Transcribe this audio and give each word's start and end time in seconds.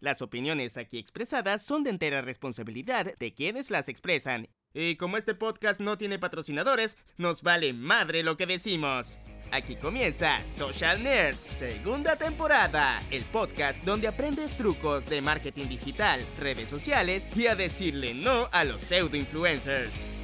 Las 0.00 0.22
opiniones 0.22 0.78
aquí 0.78 0.98
expresadas 0.98 1.62
son 1.62 1.84
de 1.84 1.90
entera 1.90 2.22
responsabilidad 2.22 3.14
de 3.18 3.34
quienes 3.34 3.70
las 3.70 3.90
expresan. 3.90 4.48
Y 4.72 4.96
como 4.96 5.18
este 5.18 5.34
podcast 5.34 5.78
no 5.80 5.98
tiene 5.98 6.18
patrocinadores, 6.18 6.96
nos 7.18 7.42
vale 7.42 7.74
madre 7.74 8.22
lo 8.22 8.38
que 8.38 8.46
decimos. 8.46 9.18
Aquí 9.52 9.76
comienza 9.76 10.42
Social 10.46 11.02
Nerds, 11.02 11.44
segunda 11.44 12.16
temporada, 12.16 13.02
el 13.10 13.24
podcast 13.24 13.84
donde 13.84 14.08
aprendes 14.08 14.56
trucos 14.56 15.04
de 15.04 15.20
marketing 15.20 15.66
digital, 15.66 16.24
redes 16.38 16.70
sociales 16.70 17.28
y 17.36 17.48
a 17.48 17.54
decirle 17.54 18.14
no 18.14 18.48
a 18.52 18.64
los 18.64 18.80
pseudo 18.80 19.16
influencers. 19.16 20.19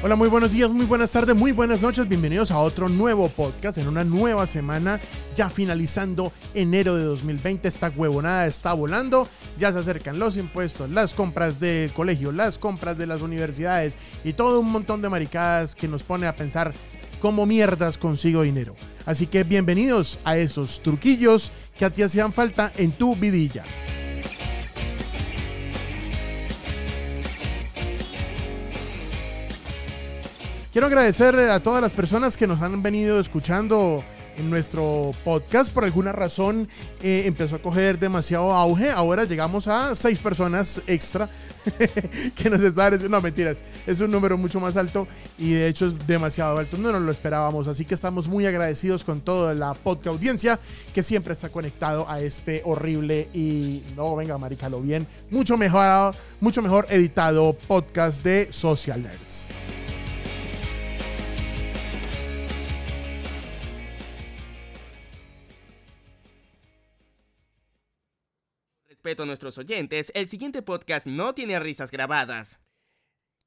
Hola, 0.00 0.14
muy 0.14 0.28
buenos 0.28 0.52
días, 0.52 0.70
muy 0.70 0.86
buenas 0.86 1.10
tardes, 1.10 1.34
muy 1.34 1.50
buenas 1.50 1.82
noches. 1.82 2.08
Bienvenidos 2.08 2.52
a 2.52 2.58
otro 2.60 2.88
nuevo 2.88 3.28
podcast 3.28 3.78
en 3.78 3.88
una 3.88 4.04
nueva 4.04 4.46
semana, 4.46 5.00
ya 5.34 5.50
finalizando 5.50 6.32
enero 6.54 6.94
de 6.94 7.02
2020. 7.02 7.66
Esta 7.66 7.88
huevonada 7.90 8.46
está 8.46 8.74
volando, 8.74 9.26
ya 9.58 9.72
se 9.72 9.80
acercan 9.80 10.20
los 10.20 10.36
impuestos, 10.36 10.88
las 10.88 11.14
compras 11.14 11.58
del 11.58 11.92
colegio, 11.92 12.30
las 12.30 12.58
compras 12.58 12.96
de 12.96 13.08
las 13.08 13.22
universidades 13.22 13.96
y 14.22 14.34
todo 14.34 14.60
un 14.60 14.70
montón 14.70 15.02
de 15.02 15.08
maricadas 15.08 15.74
que 15.74 15.88
nos 15.88 16.04
pone 16.04 16.28
a 16.28 16.36
pensar 16.36 16.72
cómo 17.20 17.44
mierdas 17.44 17.98
consigo 17.98 18.42
dinero. 18.42 18.76
Así 19.04 19.26
que 19.26 19.42
bienvenidos 19.42 20.20
a 20.24 20.36
esos 20.36 20.80
truquillos 20.80 21.50
que 21.76 21.84
a 21.84 21.90
ti 21.90 22.04
hacían 22.04 22.32
falta 22.32 22.72
en 22.76 22.92
tu 22.92 23.16
vidilla. 23.16 23.64
Quiero 30.78 30.86
agradecer 30.86 31.34
a 31.36 31.58
todas 31.58 31.82
las 31.82 31.92
personas 31.92 32.36
que 32.36 32.46
nos 32.46 32.62
han 32.62 32.80
venido 32.84 33.18
escuchando 33.18 34.04
en 34.36 34.48
nuestro 34.48 35.10
podcast. 35.24 35.72
Por 35.72 35.82
alguna 35.82 36.12
razón 36.12 36.68
eh, 37.02 37.24
empezó 37.26 37.56
a 37.56 37.58
coger 37.58 37.98
demasiado 37.98 38.52
auge. 38.52 38.88
Ahora 38.88 39.24
llegamos 39.24 39.66
a 39.66 39.96
seis 39.96 40.20
personas 40.20 40.80
extra 40.86 41.28
que 42.36 42.48
nos 42.48 42.60
están 42.60 43.10
no 43.10 43.20
mentiras, 43.20 43.56
es 43.88 43.98
un 43.98 44.12
número 44.12 44.38
mucho 44.38 44.60
más 44.60 44.76
alto 44.76 45.08
y 45.36 45.50
de 45.50 45.66
hecho 45.66 45.88
es 45.88 46.06
demasiado 46.06 46.56
alto. 46.56 46.78
No 46.78 46.92
nos 46.92 47.02
lo 47.02 47.10
esperábamos. 47.10 47.66
Así 47.66 47.84
que 47.84 47.94
estamos 47.94 48.28
muy 48.28 48.46
agradecidos 48.46 49.02
con 49.02 49.20
toda 49.20 49.54
la 49.54 49.74
podcast 49.74 50.06
audiencia 50.06 50.60
que 50.94 51.02
siempre 51.02 51.32
está 51.32 51.48
conectado 51.48 52.08
a 52.08 52.20
este 52.20 52.62
horrible 52.64 53.26
y 53.34 53.82
no, 53.96 54.14
venga, 54.14 54.38
maricalo 54.38 54.80
bien, 54.80 55.08
mucho 55.28 55.56
mejor, 55.56 56.14
mucho 56.38 56.62
mejor 56.62 56.86
editado 56.88 57.54
podcast 57.66 58.22
de 58.22 58.52
Social 58.52 59.02
Nerds. 59.02 59.50
Respeto 68.98 69.22
a 69.22 69.26
nuestros 69.26 69.56
oyentes, 69.58 70.10
el 70.12 70.26
siguiente 70.26 70.60
podcast 70.60 71.06
no 71.06 71.32
tiene 71.32 71.60
risas 71.60 71.92
grabadas. 71.92 72.58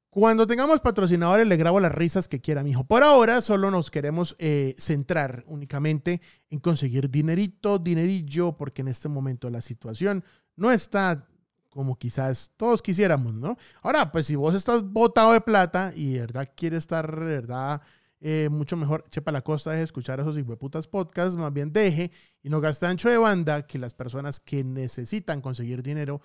Cuando 0.08 0.46
tengamos 0.46 0.80
patrocinadores, 0.80 1.46
le 1.46 1.58
grabo 1.58 1.78
las 1.78 1.92
risas 1.92 2.26
que 2.26 2.40
quiera, 2.40 2.62
mijo. 2.62 2.84
Por 2.84 3.02
ahora, 3.02 3.42
solo 3.42 3.70
nos 3.70 3.90
queremos 3.90 4.34
eh, 4.38 4.74
centrar 4.78 5.44
únicamente 5.46 6.22
en 6.48 6.58
conseguir 6.58 7.10
dinerito, 7.10 7.78
dinerillo, 7.78 8.56
porque 8.56 8.80
en 8.80 8.88
este 8.88 9.10
momento 9.10 9.50
la 9.50 9.60
situación 9.60 10.24
no 10.56 10.72
está 10.72 11.28
como 11.68 11.98
quizás 11.98 12.52
todos 12.56 12.80
quisiéramos, 12.80 13.34
¿no? 13.34 13.58
Ahora, 13.82 14.10
pues 14.10 14.24
si 14.24 14.36
vos 14.36 14.54
estás 14.54 14.82
botado 14.82 15.34
de 15.34 15.42
plata 15.42 15.92
y, 15.94 16.16
¿verdad? 16.16 16.48
Quieres 16.56 16.78
estar, 16.78 17.14
¿verdad? 17.14 17.82
Eh, 18.24 18.48
mucho 18.48 18.76
mejor 18.76 19.02
chepa 19.10 19.32
la 19.32 19.42
costa 19.42 19.72
de 19.72 19.82
escuchar 19.82 20.20
esos 20.20 20.40
putas 20.56 20.86
podcasts, 20.86 21.36
más 21.36 21.52
bien 21.52 21.72
deje 21.72 22.12
y 22.40 22.50
no 22.50 22.60
gaste 22.60 22.86
ancho 22.86 23.10
de 23.10 23.18
banda 23.18 23.66
que 23.66 23.80
las 23.80 23.94
personas 23.94 24.38
que 24.38 24.62
necesitan 24.62 25.40
conseguir 25.40 25.82
dinero 25.82 26.20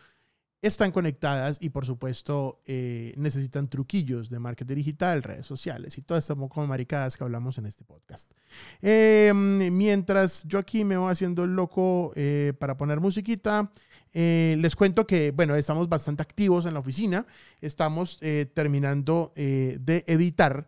están 0.62 0.92
conectadas 0.92 1.58
y 1.60 1.72
por 1.72 1.88
supuesto 1.88 2.62
eh, 2.68 3.16
necesitan 3.18 3.68
truquillos 3.68 4.30
de 4.30 4.38
marketing 4.38 4.76
digital, 4.76 5.24
redes 5.24 5.48
sociales 5.48 5.98
y 5.98 6.04
todas 6.04 6.24
estas 6.24 6.38
como 6.50 6.68
maricadas 6.68 7.18
que 7.18 7.24
hablamos 7.24 7.58
en 7.58 7.66
este 7.66 7.84
podcast. 7.84 8.32
Em, 8.80 9.76
mientras 9.76 10.44
yo 10.44 10.60
aquí 10.60 10.84
me 10.84 10.98
voy 10.98 11.12
haciendo 11.12 11.48
loco 11.48 12.12
eh, 12.16 12.54
para 12.60 12.78
poner 12.78 13.00
musiquita, 13.00 13.72
les 14.14 14.76
cuento 14.76 15.06
que, 15.06 15.30
bueno, 15.30 15.56
estamos 15.56 15.90
bastante 15.90 16.24
activos 16.24 16.66
en 16.66 16.74
la 16.74 16.80
oficina, 16.80 17.28
estamos 17.62 18.18
terminando 18.18 19.32
de 19.36 20.04
editar 20.08 20.68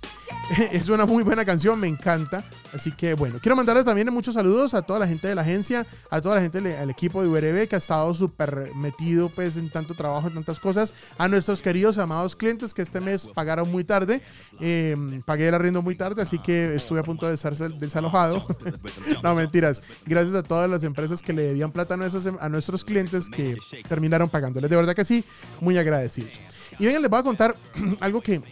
es 0.72 0.88
una 0.88 1.06
muy 1.06 1.22
buena 1.22 1.44
canción, 1.44 1.78
me 1.78 1.88
encanta. 1.88 2.44
Así 2.72 2.90
que 2.90 3.14
bueno, 3.14 3.38
quiero 3.40 3.54
mandarles 3.54 3.84
también 3.84 4.12
muchos 4.12 4.34
saludos 4.34 4.74
a 4.74 4.82
toda 4.82 4.98
la 4.98 5.06
gente 5.06 5.28
de 5.28 5.34
la 5.34 5.42
agencia, 5.42 5.86
a 6.10 6.20
toda 6.20 6.34
la 6.36 6.40
gente 6.40 6.60
del 6.60 6.90
equipo 6.90 7.22
de 7.22 7.28
URB 7.28 7.68
que 7.68 7.76
ha 7.76 7.78
estado 7.78 8.12
súper 8.14 8.72
metido 8.74 9.28
pues 9.28 9.56
en 9.56 9.70
tanto 9.70 9.94
trabajo, 9.94 10.26
en 10.26 10.34
tantas 10.34 10.58
cosas, 10.58 10.92
a 11.16 11.28
nuestros 11.28 11.62
queridos 11.62 11.98
amados 11.98 12.34
clientes 12.34 12.74
que 12.74 12.82
este 12.82 13.00
mes 13.00 13.28
pagaron 13.32 13.70
muy 13.70 13.84
tarde, 13.84 14.22
em, 14.60 15.22
pagué 15.22 15.48
el 15.48 15.54
arriendo 15.54 15.82
muy 15.82 15.94
tarde, 15.94 16.22
así 16.22 16.38
que 16.38 16.74
estuve 16.74 16.98
a 16.98 17.04
punto 17.04 17.28
de 17.28 17.36
ser 17.36 17.56
desalojado. 17.56 18.44
no, 19.22 19.34
mentiras. 19.36 19.82
Gracias 20.04 20.34
a 20.34 20.42
todas 20.42 20.68
las 20.68 20.82
empresas 20.82 21.22
que 21.22 21.32
le 21.32 21.42
debían 21.42 21.70
plata 21.70 21.94
a 21.94 21.96
nuestros, 21.96 22.26
a 22.26 22.48
nuestros 22.48 22.84
clientes 22.84 23.28
que 23.28 23.56
terminaron 23.88 24.28
pagándoles. 24.28 24.68
De 24.68 24.76
verdad 24.76 24.96
que 24.96 25.04
sí, 25.04 25.24
muy 25.60 25.78
agradecidos. 25.78 26.32
Y 26.78 26.86
vengan, 26.86 27.02
les 27.02 27.10
voy 27.10 27.20
a 27.20 27.22
contar 27.22 27.56
algo 28.00 28.20
que 28.20 28.42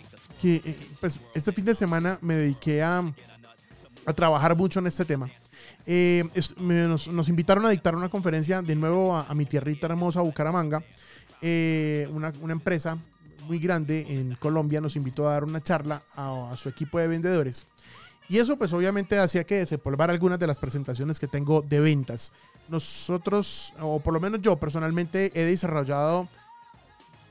que 0.43 0.56
eh, 0.56 0.89
pues, 0.99 1.21
este 1.35 1.53
fin 1.53 1.65
de 1.65 1.75
semana 1.75 2.19
me 2.21 2.35
dediqué 2.35 2.83
a, 2.83 3.05
a 4.05 4.12
trabajar 4.12 4.56
mucho 4.56 4.81
en 4.81 4.89
este 4.89 5.05
tema. 5.05 5.31
Eh, 5.87 6.29
nos, 6.59 7.29
invitaron 7.29 7.65
a 7.65 7.71
dictar 7.71 7.94
una 7.94 8.09
conferencia 8.09 8.61
de 8.61 8.75
nuevo 8.75 9.15
a, 9.15 9.33
mi 9.35 9.47
tierrita 9.47 9.87
hermosa, 9.87 10.21
Bucaramanga. 10.21 10.83
Eh, 11.41 12.09
una, 12.12 12.33
una, 12.41 12.53
empresa 12.53 12.99
muy 13.47 13.61
grande 13.61 14.05
en 14.09 14.35
Colombia 14.35 14.81
nos 14.81 14.97
invitó 14.97 15.29
a 15.29 15.35
dar 15.35 15.44
una 15.44 15.61
charla 15.61 16.03
a, 16.17 16.53
su 16.56 16.69
equipo 16.69 16.99
de 16.99 17.06
vendedores. 17.06 17.65
Y 18.29 18.39
eso 18.39 18.56
pues 18.56 18.73
obviamente 18.73 19.19
hacía 19.19 19.44
que 19.44 19.56
desempolvar 19.56 20.11
algunas 20.11 20.41
de 20.41 20.49
las 20.49 20.59
presentaciones 20.59 21.21
que 21.21 21.29
tengo 21.29 21.62
de 21.62 21.79
ventas. 21.79 22.33
Nosotros, 22.69 23.75
o 23.81 24.00
por 24.00 24.12
lo 24.12 24.19
menos 24.19 24.43
yo 24.43 24.56
personalmente, 24.56 25.31
he 25.35 25.44
desarrollado 25.44 26.29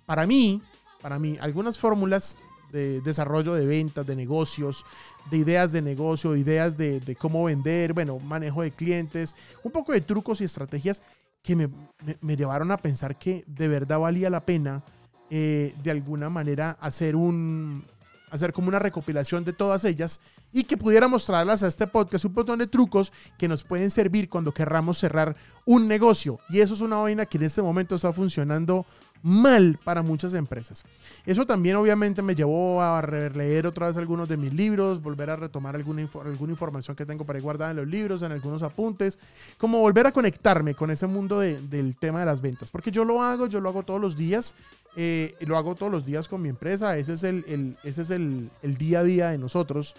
para 0.06 0.25
mí, 0.25 0.62
para 1.02 1.19
mí, 1.19 1.38
algunas 1.42 1.78
fórmulas 1.78 2.38
de 2.71 3.01
desarrollo 3.01 3.53
de 3.53 3.65
ventas, 3.65 4.06
de 4.06 4.15
negocios, 4.15 4.85
de 5.29 5.38
ideas 5.38 5.71
de 5.71 5.81
negocio, 5.81 6.35
ideas 6.35 6.77
de, 6.77 7.15
cómo 7.19 7.44
vender, 7.45 7.94
bueno, 7.94 8.19
manejo 8.19 8.62
de 8.62 8.71
clientes, 8.71 9.35
un 9.63 9.71
poco 9.71 9.91
de 9.94 10.01
trucos 10.01 10.41
y 10.41 10.45
estrategias 10.45 11.01
que 11.44 11.56
me, 11.56 11.69
llevaron 12.35 12.71
a 12.71 12.77
pensar 12.77 13.18
que 13.18 13.44
de 13.47 13.68
verdad 13.68 14.00
valía 14.00 14.29
la 14.29 14.45
pena 14.45 14.83
eh, 15.29 15.73
de 15.81 15.91
alguna 15.91 16.29
manera 16.29 16.77
hacer 16.81 17.15
un 17.15 17.83
hacer 18.31 18.53
como 18.53 18.69
una 18.69 18.79
recopilación 18.79 19.44
de 19.44 19.53
todas 19.53 19.83
ellas 19.83 20.21
y 20.53 20.63
que 20.63 20.77
pudiera 20.77 21.07
mostrarlas 21.07 21.63
a 21.63 21.67
este 21.67 21.85
podcast 21.85 22.25
un 22.25 22.33
montón 22.33 22.59
de 22.59 22.67
trucos 22.67 23.12
que 23.38 23.47
nos 23.47 23.63
pueden 23.63 23.91
servir 23.91 24.29
cuando 24.29 24.53
querramos 24.53 24.97
cerrar 24.97 25.35
un 25.65 25.88
negocio. 25.88 26.39
Y 26.50 26.62
eso 26.62 26.74
es 26.74 26.81
una 26.81 26.97
vaina 26.97 27.25
que 27.25 27.38
en 27.38 27.44
este 27.44 27.62
momento 27.62 27.95
está 27.95 28.12
funcionando 28.13 28.85
mal 29.23 29.77
para 29.83 30.01
muchas 30.01 30.33
empresas. 30.33 30.83
Eso 31.25 31.45
también 31.45 31.75
obviamente 31.75 32.21
me 32.21 32.35
llevó 32.35 32.81
a 32.81 33.01
leer 33.01 33.68
otra 33.68 33.88
vez 33.88 33.97
algunos 33.97 34.27
de 34.27 34.38
mis 34.38 34.53
libros, 34.53 35.01
volver 35.01 35.29
a 35.29 35.35
retomar 35.35 35.75
alguna, 35.75 36.07
alguna 36.25 36.51
información 36.51 36.95
que 36.95 37.06
tengo 37.06 37.25
para 37.25 37.39
ir 37.39 37.44
guardada 37.44 37.71
en 37.71 37.77
los 37.77 37.88
libros, 37.88 38.21
en 38.21 38.31
algunos 38.31 38.63
apuntes, 38.63 39.19
como 39.57 39.79
volver 39.79 40.07
a 40.07 40.12
conectarme 40.12 40.73
con 40.73 40.91
ese 40.91 41.07
mundo 41.07 41.39
del 41.39 41.95
tema 41.95 42.19
de 42.21 42.25
las 42.25 42.41
ventas, 42.41 42.71
porque 42.71 42.91
yo 42.91 43.06
lo 43.06 43.21
hago, 43.21 43.47
yo 43.47 43.59
lo 43.59 43.69
hago 43.69 43.83
todos 43.83 44.01
los 44.01 44.18
días, 44.18 44.56
eh, 44.95 45.35
lo 45.41 45.57
hago 45.57 45.75
todos 45.75 45.91
los 45.91 46.06
días 46.06 46.27
con 46.27 46.41
mi 46.41 46.50
empresa, 46.50 46.97
ese 46.97 47.13
es 47.13 47.24
el, 47.24 47.77
ese 47.83 48.01
es 48.01 48.09
el, 48.09 48.50
día 48.77 49.00
a 49.00 49.03
día 49.03 49.29
de 49.29 49.38
nosotros. 49.38 49.95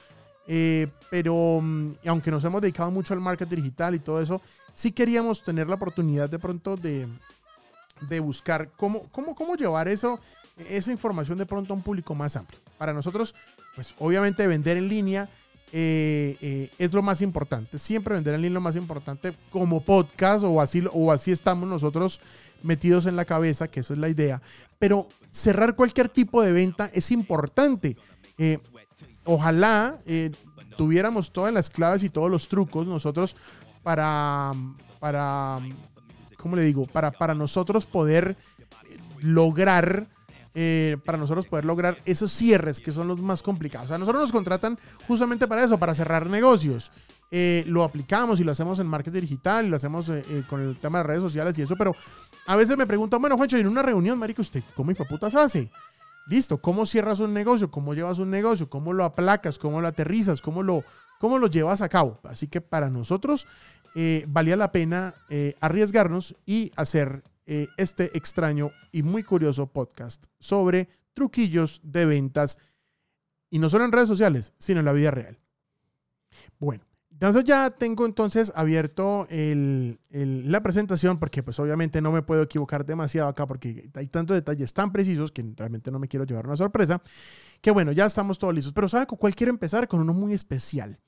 Eh, 0.48 0.88
pero 1.08 1.60
mm, 1.62 1.92
aunque 2.06 2.32
nos 2.32 2.42
hemos 2.42 2.60
dedicado 2.60 2.90
mucho 2.90 3.14
al 3.14 3.20
marketing 3.20 3.58
digital 3.58 3.94
y 3.94 4.00
todo 4.00 4.20
eso, 4.20 4.42
sí 4.74 4.90
queríamos 4.90 5.44
tener 5.44 5.68
la 5.68 5.76
oportunidad 5.76 6.28
de 6.28 6.38
pronto 6.40 6.76
de, 6.76 7.06
de 8.08 8.20
buscar 8.20 8.68
cómo, 8.76 9.04
cómo, 9.10 9.34
cómo 9.34 9.56
llevar 9.56 9.88
eso, 9.88 10.20
esa 10.68 10.92
información 10.92 11.38
de 11.38 11.46
pronto 11.46 11.72
a 11.72 11.76
un 11.76 11.82
público 11.82 12.14
más 12.14 12.36
amplio. 12.36 12.60
Para 12.78 12.92
nosotros, 12.92 13.34
pues 13.74 13.94
obviamente 13.98 14.46
vender 14.46 14.76
en 14.76 14.88
línea 14.88 15.28
eh, 15.72 16.36
eh, 16.40 16.70
es 16.78 16.92
lo 16.92 17.02
más 17.02 17.22
importante. 17.22 17.78
Siempre 17.78 18.14
vender 18.14 18.34
en 18.34 18.42
línea 18.42 18.50
es 18.50 18.54
lo 18.54 18.60
más 18.60 18.76
importante 18.76 19.32
como 19.50 19.80
podcast 19.80 20.44
o 20.44 20.60
así, 20.60 20.84
o 20.92 21.10
así 21.12 21.32
estamos 21.32 21.68
nosotros 21.68 22.20
metidos 22.62 23.06
en 23.06 23.16
la 23.16 23.24
cabeza, 23.24 23.68
que 23.68 23.80
eso 23.80 23.94
es 23.94 23.98
la 23.98 24.08
idea. 24.08 24.42
Pero 24.78 25.08
cerrar 25.30 25.74
cualquier 25.74 26.08
tipo 26.08 26.42
de 26.42 26.52
venta 26.52 26.90
es 26.92 27.10
importante. 27.10 27.96
Eh, 28.38 28.58
ojalá 29.24 29.98
tuviéramos 30.76 31.32
todas 31.32 31.54
las 31.54 31.70
claves 31.70 32.02
y 32.02 32.10
todos 32.10 32.30
los 32.30 32.48
trucos 32.48 32.86
nosotros 32.86 33.36
para, 33.82 34.52
para 35.00 35.60
¿cómo 36.42 36.56
le 36.56 36.62
digo? 36.62 36.84
Para, 36.86 37.12
para 37.12 37.34
nosotros 37.34 37.86
poder 37.86 38.36
lograr, 39.22 40.06
eh, 40.54 40.96
para 41.04 41.16
nosotros 41.16 41.46
poder 41.46 41.64
lograr 41.64 41.98
esos 42.04 42.32
cierres 42.32 42.80
que 42.80 42.90
son 42.90 43.06
los 43.06 43.20
más 43.22 43.42
complicados. 43.42 43.86
O 43.86 43.88
sea, 43.88 43.98
nosotros 43.98 44.22
nos 44.22 44.32
contratan 44.32 44.76
justamente 45.06 45.46
para 45.46 45.62
eso, 45.62 45.78
para 45.78 45.94
cerrar 45.94 46.26
negocios. 46.26 46.90
Eh, 47.30 47.64
lo 47.66 47.84
aplicamos 47.84 48.40
y 48.40 48.44
lo 48.44 48.52
hacemos 48.52 48.78
en 48.80 48.86
marketing 48.88 49.22
digital, 49.22 49.68
lo 49.68 49.76
hacemos 49.76 50.10
eh, 50.10 50.42
con 50.50 50.60
el 50.60 50.76
tema 50.76 50.98
de 50.98 51.04
redes 51.04 51.22
sociales 51.22 51.56
y 51.56 51.62
eso, 51.62 51.76
pero 51.76 51.94
a 52.46 52.56
veces 52.56 52.76
me 52.76 52.86
preguntan, 52.86 53.20
bueno, 53.20 53.38
Juancho, 53.38 53.56
en 53.56 53.68
una 53.68 53.82
reunión, 53.82 54.18
marico, 54.18 54.42
¿usted 54.42 54.62
cómo 54.74 54.90
hijo 54.90 55.06
putas 55.06 55.34
hace? 55.34 55.70
Listo, 56.26 56.58
¿cómo 56.58 56.84
cierras 56.84 57.20
un 57.20 57.32
negocio? 57.32 57.70
¿Cómo 57.70 57.94
llevas 57.94 58.18
un 58.18 58.30
negocio? 58.30 58.68
¿Cómo 58.68 58.92
lo 58.92 59.04
aplacas? 59.04 59.58
¿Cómo 59.58 59.80
lo 59.80 59.88
aterrizas? 59.88 60.42
¿Cómo 60.42 60.62
lo, 60.62 60.84
cómo 61.18 61.38
lo 61.38 61.46
llevas 61.46 61.80
a 61.80 61.88
cabo? 61.88 62.18
Así 62.24 62.48
que 62.48 62.60
para 62.60 62.90
nosotros 62.90 63.46
eh, 63.94 64.24
valía 64.28 64.56
la 64.56 64.72
pena 64.72 65.14
eh, 65.28 65.54
arriesgarnos 65.60 66.34
y 66.46 66.72
hacer 66.76 67.22
eh, 67.46 67.68
este 67.76 68.16
extraño 68.16 68.70
y 68.90 69.02
muy 69.02 69.22
curioso 69.22 69.66
podcast 69.66 70.26
sobre 70.38 70.88
truquillos 71.12 71.80
de 71.82 72.06
ventas 72.06 72.58
y 73.50 73.58
no 73.58 73.68
solo 73.68 73.84
en 73.84 73.92
redes 73.92 74.08
sociales, 74.08 74.54
sino 74.58 74.80
en 74.80 74.86
la 74.86 74.92
vida 74.92 75.10
real. 75.10 75.38
Bueno, 76.58 76.84
entonces 77.10 77.44
ya 77.44 77.70
tengo 77.70 78.06
entonces 78.06 78.50
abierto 78.56 79.28
la 79.30 80.62
presentación 80.62 81.18
porque 81.18 81.42
pues 81.42 81.58
obviamente 81.60 82.00
no 82.00 82.10
me 82.10 82.22
puedo 82.22 82.42
equivocar 82.42 82.86
demasiado 82.86 83.28
acá 83.28 83.46
porque 83.46 83.90
hay 83.94 84.06
tantos 84.06 84.34
detalles 84.34 84.72
tan 84.72 84.90
precisos 84.90 85.30
que 85.30 85.44
realmente 85.54 85.90
no 85.90 85.98
me 85.98 86.08
quiero 86.08 86.24
llevar 86.24 86.46
una 86.46 86.56
sorpresa. 86.56 87.02
Que 87.60 87.70
bueno, 87.70 87.92
ya 87.92 88.06
estamos 88.06 88.38
todos 88.38 88.54
listos. 88.54 88.72
Pero 88.72 88.88
¿sabe 88.88 89.06
con 89.06 89.18
cuál 89.18 89.34
quiero 89.34 89.50
empezar? 89.50 89.86
Con 89.86 90.00
uno 90.00 90.14
muy 90.14 90.32
especial. 90.32 90.98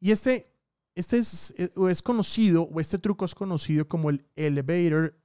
Y 0.00 0.10
este 0.10 0.53
este 0.94 1.18
es, 1.18 1.54
eh, 1.58 1.70
es 1.90 2.02
conocido, 2.02 2.64
o 2.64 2.80
este 2.80 2.98
truco 2.98 3.24
es 3.24 3.34
conocido 3.34 3.88
como 3.88 4.10
el 4.10 4.24
elevator 4.36 5.18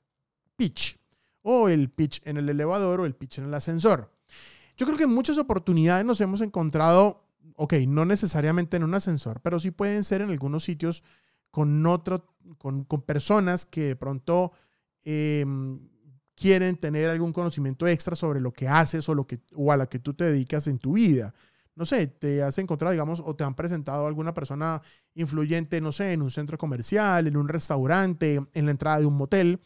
pitch, 0.56 1.00
o 1.42 1.69
el 1.69 1.89
pitch 1.89 2.21
en 2.25 2.38
el 2.38 2.50
elevador 2.50 3.01
o 3.01 3.06
el 3.06 3.16
pitch 3.16 3.39
en 3.39 3.45
el 3.45 3.54
ascensor. 3.54 4.12
Yo 4.77 4.86
creo 4.86 4.98
que 4.98 5.04
en 5.04 5.13
muchas 5.13 5.38
oportunidades 5.38 6.06
nos 6.06 6.21
hemos 6.21 6.42
encontrado, 6.42 7.25
ok, 7.56 7.74
no 7.88 8.06
necesariamente 8.06 8.77
en 8.77 8.83
un 8.83 8.94
ascensor, 8.94 9.42
pero 9.42 9.60
sí 9.60 9.71
pueden 9.71 10.04
ser 10.04 10.21
en 10.21 10.30
algunos 10.30 10.63
sitios 10.63 11.04
con, 11.51 11.86
otro, 11.86 12.25
con, 12.57 12.86
personas 13.06 13.66
que 13.66 13.83
de 13.83 13.95
pronto 13.95 14.51
em, 15.04 15.80
quieren 16.36 16.77
tener 16.77 17.10
algún 17.10 17.33
conocimiento 17.33 17.88
extra 17.88 18.16
sobre 18.16 18.39
lo 18.39 18.54
que 18.54 18.68
haces 18.68 19.07
o, 19.10 19.16
lo 19.16 19.27
que, 19.27 19.42
o 19.54 19.71
a 19.71 19.77
la 19.77 19.88
que 19.88 20.00
tú 20.00 20.13
te 20.13 20.25
dedicas 20.25 20.68
en 20.68 20.80
tu 20.80 20.94
vida 20.94 21.33
no 21.80 21.86
sé, 21.86 22.08
te 22.08 22.44
has 22.44 22.58
encontrado, 22.58 22.92
digamos, 22.92 23.24
o 23.26 23.38
te 23.38 23.46
han 23.46 23.56
presentado 23.56 24.06
alguna 24.06 24.34
persona 24.34 24.81
influyente, 25.16 25.80
no 25.80 25.94
sé, 25.94 26.12
en 26.12 26.22
un 26.22 26.30
centro 26.30 26.58
comercial, 26.58 27.26
en 27.26 27.38
un 27.38 27.48
restaurante, 27.48 28.46
en 28.54 28.66
la 28.66 28.72
entrada 28.72 29.00
de 29.00 29.06
un 29.06 29.16
motel. 29.16 29.62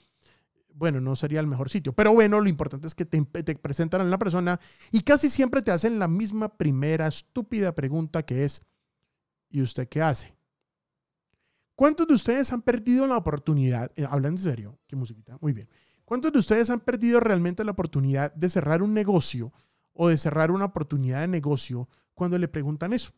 Bueno, 0.75 1.01
no 1.01 1.15
sería 1.15 1.39
el 1.39 1.47
mejor 1.47 1.71
sitio. 1.71 1.91
Pero 1.93 2.13
bueno, 2.13 2.39
lo 2.39 2.47
importante 2.47 2.85
es 2.85 2.93
que 2.93 3.05
te, 3.05 3.19
te 3.19 3.55
presentan 3.55 4.01
a 4.01 4.03
la 4.03 4.19
persona 4.19 4.59
y 4.91 5.01
casi 5.01 5.27
siempre 5.27 5.63
te 5.63 5.71
hacen 5.71 5.97
la 5.97 6.07
misma 6.07 6.55
primera 6.55 7.07
estúpida 7.07 7.73
pregunta 7.73 8.21
que 8.21 8.45
es, 8.45 8.61
¿y 9.49 9.63
usted 9.63 9.89
qué 9.89 10.03
hace? 10.03 10.35
¿Cuántos 11.75 12.07
de 12.07 12.13
ustedes 12.13 12.53
han 12.53 12.61
perdido 12.61 13.07
la 13.07 13.17
oportunidad, 13.17 13.91
eh, 13.95 14.05
hablando 14.07 14.39
en 14.39 14.43
serio, 14.43 14.79
qué 14.85 14.95
musiquita, 14.95 15.39
muy 15.41 15.51
bien, 15.51 15.67
¿cuántos 16.05 16.31
de 16.31 16.37
ustedes 16.37 16.69
han 16.69 16.81
perdido 16.81 17.19
realmente 17.19 17.63
la 17.63 17.71
oportunidad 17.71 18.31
de 18.35 18.49
cerrar 18.49 18.83
un 18.83 18.93
negocio 18.93 19.51
o 19.93 20.09
de 20.09 20.19
cerrar 20.19 20.51
una 20.51 20.65
oportunidad 20.65 21.21
de 21.21 21.27
negocio 21.27 21.89
cuando 22.13 22.37
le 22.37 22.47
preguntan 22.47 22.93
eso. 22.93 23.13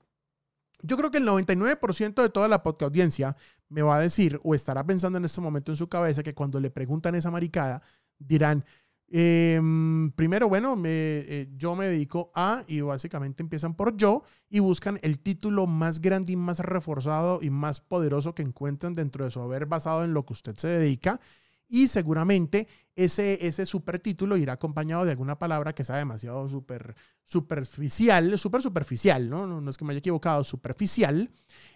Yo 0.82 0.98
creo 0.98 1.12
que 1.12 1.18
el 1.18 1.28
99% 1.28 2.22
de 2.22 2.30
toda 2.30 2.48
la 2.48 2.64
podcast 2.64 2.90
audiencia 2.90 3.36
me 3.70 3.82
va 3.82 3.98
a 3.98 4.00
decir 4.00 4.40
o 4.44 4.54
estará 4.54 4.86
pensando 4.86 5.18
en 5.18 5.26
este 5.26 5.42
momento 5.42 5.72
en 5.72 5.78
su 5.78 5.88
cabeza 5.88 6.24
que 6.24 6.34
cuando 6.34 6.60
le 6.60 6.70
preguntan 6.70 7.16
esa 7.16 7.32
maricada 7.32 7.82
dirán, 8.20 8.66
em, 9.08 10.12
primero, 10.12 10.50
bueno, 10.50 10.75
me, 10.75 10.90
eh, 10.90 11.50
yo 11.56 11.75
me 11.75 11.86
dedico 11.88 12.32
a, 12.36 12.64
y 12.68 12.82
básicamente 12.82 13.42
empiezan 13.42 13.75
por 13.75 13.96
yo 13.98 14.24
y 14.50 14.60
buscan 14.60 15.00
el 15.02 15.20
título 15.20 15.68
más 15.68 16.02
grande 16.02 16.34
y 16.34 16.36
más 16.36 16.60
reforzado 16.60 17.40
y 17.42 17.50
más 17.50 17.82
poderoso 17.82 18.36
que 18.36 18.44
encuentran 18.44 18.94
dentro 18.94 19.25
de 19.25 19.32
su 19.32 19.42
haber 19.42 19.66
basado 19.66 20.04
en 20.04 20.14
lo 20.14 20.25
que 20.25 20.34
usted 20.34 20.56
se 20.56 20.68
dedica 20.68 21.20
y 21.67 21.88
seguramente 21.88 22.67
ese, 22.95 23.45
ese 23.45 23.65
título 24.01 24.38
irá 24.38 24.53
acompañado 24.53 25.03
de 25.03 25.12
alguna 25.12 25.38
palabra 25.38 25.74
que 25.74 25.84
sea 25.84 25.98
demasiado 25.98 26.48
super, 26.48 26.95
superficial, 27.24 28.38
super 28.39 28.62
superficial, 28.62 29.29
¿no? 29.29 29.62
¿no? 29.62 29.69
es 29.69 29.77
que 29.77 29.86
me 29.86 29.91
haya 29.91 30.00
equivocado, 30.00 30.43
superficial, 30.43 31.29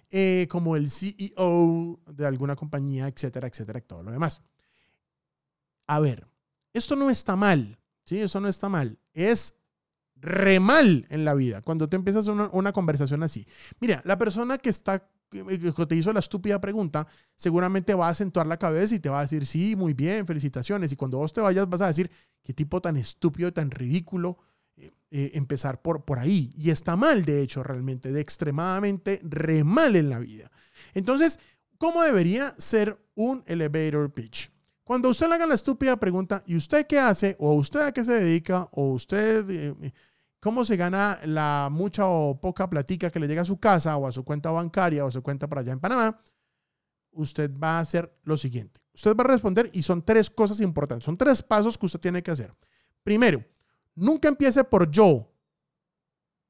eh, 0.10 0.48
como 0.50 0.76
el 0.76 0.90
CEO 0.90 2.00
de 2.08 2.26
alguna 2.26 2.56
compañía, 2.56 3.08
etcétera, 3.08 3.48
etcétera, 3.48 3.80
y 3.80 3.84
todo 3.84 4.04
lo 4.04 4.12
demás. 4.12 4.42
A 5.88 6.00
ver, 6.00 6.28
esto 6.74 6.96
no 6.96 7.10
está 7.10 7.36
mal, 7.36 7.80
¿sí? 8.06 8.20
Eso 8.20 8.40
no 8.40 8.48
está 8.48 8.70
mal. 8.70 9.00
Es 9.14 9.56
re 10.16 10.60
mal 10.60 11.06
en 11.10 11.24
la 11.24 11.34
vida 11.34 11.62
cuando 11.62 11.88
te 11.88 11.96
empiezas 11.96 12.28
una, 12.28 12.50
una 12.52 12.74
conversación 12.74 13.24
así. 13.24 13.48
Mira, 13.80 14.02
la 14.06 14.18
persona 14.18 14.58
que 14.58 14.70
está 14.70 15.10
que 15.30 15.86
te 15.88 15.96
hizo 15.96 16.12
la 16.12 16.20
estúpida 16.20 16.60
pregunta, 16.60 17.08
seguramente 17.36 17.94
va 17.94 18.08
a 18.08 18.12
acentuar 18.12 18.48
la 18.48 18.58
cabeza 18.58 18.96
y 18.96 19.00
te 19.00 19.10
va 19.10 19.20
a 19.20 19.24
decir, 19.24 19.46
sí, 19.46 19.76
muy 19.76 19.94
bien, 19.94 20.26
felicitaciones. 20.26 20.92
Y 20.92 20.96
cuando 20.96 21.18
vos 21.18 21.34
te 21.34 21.42
vayas 21.42 21.70
vas 21.70 21.82
a 21.82 21.88
decir, 21.88 22.10
qué 22.44 22.54
tipo 22.54 22.82
tan 22.82 22.98
estúpido, 22.98 23.54
tan 23.54 23.72
ridículo 23.72 24.38
eh, 24.78 24.92
eh, 25.12 25.32
empezar 25.36 25.82
por, 25.82 26.04
por 26.04 26.20
ahí. 26.20 26.54
Y 26.58 26.72
está 26.72 26.96
mal, 26.96 27.26
de 27.26 27.42
hecho, 27.42 27.64
realmente, 27.64 28.12
de 28.12 28.22
extremadamente 28.22 29.22
re 29.24 29.64
mal 29.64 29.96
en 29.96 30.10
la 30.10 30.20
vida. 30.20 30.52
Entonces, 30.94 31.40
¿cómo 31.78 32.02
debería 32.04 32.56
ser 32.58 32.98
un 33.16 33.44
elevator 33.46 34.12
pitch? 34.14 34.52
Cuando 34.84 35.10
usted 35.10 35.28
le 35.28 35.36
haga 35.36 35.46
la 35.46 35.54
estúpida 35.54 35.98
pregunta, 35.98 36.44
¿y 36.48 36.56
usted 36.56 36.88
qué 36.88 36.98
hace? 36.98 37.36
¿O 37.38 37.54
usted 37.54 37.82
a 37.82 37.92
qué 37.92 38.04
se 38.04 38.14
dedica? 38.14 38.68
¿O 38.72 38.90
usted... 38.90 39.50
Eh, 39.50 39.94
cómo 40.40 40.64
se 40.64 40.78
gana 40.78 41.20
la 41.26 41.70
mucha 41.72 42.08
o 42.08 42.40
poca 42.40 42.70
platica 42.70 43.10
que 43.10 43.20
le 43.20 43.28
llega 43.28 43.42
a 43.42 43.46
su 43.46 43.60
casa 43.60 43.98
o 43.98 44.08
a 44.08 44.12
su 44.12 44.24
cuenta 44.24 44.52
bancaria 44.52 45.04
o 45.04 45.08
a 45.08 45.12
su 45.12 45.22
cuenta 45.22 45.48
para 45.48 45.62
allá 45.62 45.74
en 45.74 45.80
Panamá, 45.80 46.22
usted 47.12 47.52
va 47.58 47.78
a 47.78 47.80
hacer 47.82 48.18
lo 48.24 48.38
siguiente. 48.38 48.80
Usted 48.94 49.16
va 49.16 49.24
a 49.24 49.28
responder 49.28 49.70
y 49.74 49.82
son 49.84 50.04
tres 50.04 50.30
cosas 50.30 50.60
importantes, 50.62 51.06
son 51.06 51.18
tres 51.18 51.42
pasos 51.42 51.78
que 51.78 51.86
usted 51.86 52.00
tiene 52.00 52.24
que 52.24 52.32
hacer. 52.32 52.54
Primero, 53.04 53.44
nunca 53.96 54.28
empiece 54.28 54.64
por 54.64 54.90
yo. 54.90 55.32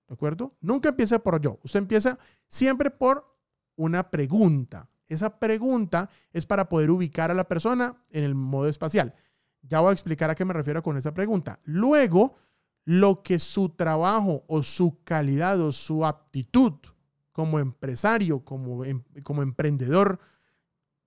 ¿De 0.08 0.13
acuerdo? 0.13 0.58
Nunca 0.62 0.89
empiece 0.89 1.19
por 1.19 1.39
yo. 1.39 1.60
Usted 1.63 1.79
empieza 1.79 2.17
siempre 2.48 2.89
por 2.89 3.38
una 3.75 4.10
pregunta. 4.10 4.89
Esa 5.08 5.39
pregunta 5.39 6.10
es 6.34 6.46
para 6.46 6.69
poder 6.69 6.91
ubicar 6.91 7.31
a 7.31 7.36
la 7.36 7.48
persona 7.48 8.03
en 8.12 8.24
el 8.24 8.36
modo 8.36 8.67
espacial. 8.67 9.13
Ya 9.62 9.79
voy 9.79 9.89
a 9.89 9.93
explicar 9.93 10.29
a 10.29 10.36
qué 10.36 10.46
me 10.46 10.53
refiero 10.53 10.81
con 10.81 10.98
esa 10.98 11.13
pregunta. 11.13 11.60
Luego, 11.63 12.36
lo 12.86 13.22
que 13.22 13.40
su 13.40 13.70
trabajo 13.70 14.44
o 14.48 14.64
su 14.64 15.04
calidad 15.04 15.60
o 15.62 15.72
su 15.72 16.06
aptitud 16.06 16.74
como 17.32 17.60
empresario, 17.60 18.44
como, 18.44 18.84
em, 18.84 19.04
como 19.24 19.42
emprendedor, 19.42 20.20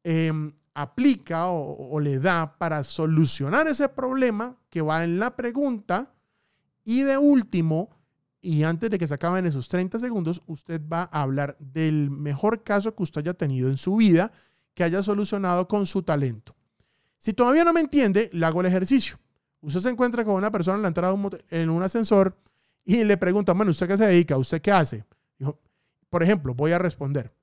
em, 0.05 0.53
aplica 0.75 1.49
o, 1.49 2.01
le 2.01 2.19
da 2.19 2.57
para 2.57 2.83
solucionar 2.85 3.67
ese 3.67 3.89
problema 3.89 4.57
que 4.71 4.81
va 4.81 5.05
en 5.05 5.19
la 5.19 5.37
pregunta. 5.37 6.15
Y 6.85 7.03
de 7.03 7.19
último, 7.19 7.91
y 8.41 8.63
antes 8.63 8.91
de 8.91 8.99
que 8.99 9.07
se 9.07 9.15
acaben 9.15 9.47
esos 9.47 9.69
30 9.69 9.99
segundos, 9.99 10.43
usted 10.47 10.81
va 10.91 11.09
a 11.13 11.23
hablar 11.23 11.57
del 11.59 12.11
mejor 12.11 12.63
caso 12.63 12.95
que 12.95 13.03
usted 13.03 13.21
haya 13.21 13.35
tenido 13.35 13.69
en 13.69 13.77
su 13.77 13.97
vida 13.97 14.33
que 14.75 14.85
haya 14.85 15.03
solucionado 15.03 15.69
con 15.69 15.87
su 15.87 16.03
talento. 16.03 16.57
Si 17.19 17.35
todavía 17.35 17.65
no 17.65 17.73
me 17.73 17.81
entiende, 17.81 18.31
le 18.33 18.47
hago 18.47 18.61
el 18.61 18.67
ejercicio. 18.67 19.19
Usted 19.63 19.81
se 19.81 19.91
encuentra 19.91 20.25
con 20.25 20.35
una 20.35 20.51
persona 20.51 20.77
en 20.77 20.83
la 20.83 20.89
entrada 20.89 21.17
en 21.51 21.71
un 21.71 21.83
ascensor 21.83 22.37
y 22.85 23.05
le 23.05 23.17
pregunta, 23.17 23.53
bueno, 23.53 23.71
¿usted 23.71 23.89
qué 23.89 23.97
se 23.97 24.07
dedica? 24.07 24.37
¿Usted 24.37 24.61
qué 24.61 24.73
hace? 24.73 25.05
por 26.11 26.23
ejemplo, 26.23 26.55
voy 26.55 26.73
a 26.73 26.79
responder. 26.79 27.35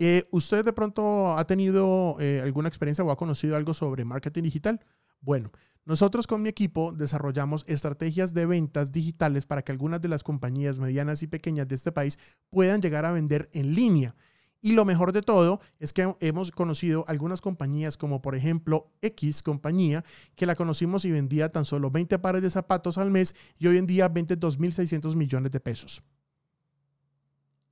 Eh, 0.00 0.24
¿Usted 0.32 0.64
de 0.64 0.72
pronto 0.72 1.36
ha 1.38 1.46
tenido 1.46 2.16
eh, 2.18 2.40
alguna 2.42 2.68
experiencia 2.68 3.04
o 3.04 3.10
ha 3.12 3.16
conocido 3.16 3.54
algo 3.54 3.72
sobre 3.72 4.04
marketing 4.04 4.42
digital? 4.42 4.80
Bueno, 5.20 5.52
nosotros 5.84 6.26
con 6.26 6.42
mi 6.42 6.48
equipo 6.48 6.92
desarrollamos 6.92 7.64
estrategias 7.68 8.34
de 8.34 8.46
ventas 8.46 8.90
digitales 8.90 9.46
para 9.46 9.62
que 9.62 9.70
algunas 9.70 10.00
de 10.00 10.08
las 10.08 10.24
compañías 10.24 10.80
medianas 10.80 11.22
y 11.22 11.28
pequeñas 11.28 11.68
de 11.68 11.76
este 11.76 11.92
país 11.92 12.18
puedan 12.50 12.82
llegar 12.82 13.04
a 13.04 13.12
vender 13.12 13.48
en 13.52 13.74
línea. 13.74 14.16
Y 14.60 14.72
lo 14.72 14.84
mejor 14.84 15.12
de 15.12 15.22
todo 15.22 15.60
es 15.78 15.92
que 15.92 16.14
hemos 16.20 16.50
conocido 16.50 17.04
algunas 17.06 17.40
compañías 17.40 17.96
como 17.96 18.20
por 18.20 18.34
ejemplo 18.34 18.90
X 19.02 19.42
compañía, 19.42 20.04
que 20.34 20.46
la 20.46 20.56
conocimos 20.56 21.04
y 21.04 21.12
vendía 21.12 21.50
tan 21.50 21.64
solo 21.64 21.90
20 21.90 22.18
pares 22.18 22.42
de 22.42 22.50
zapatos 22.50 22.98
al 22.98 23.10
mes 23.10 23.36
y 23.58 23.68
hoy 23.68 23.78
en 23.78 23.86
día 23.86 24.08
vende 24.08 24.38
2.600 24.38 25.14
millones 25.14 25.52
de 25.52 25.60
pesos. 25.60 26.02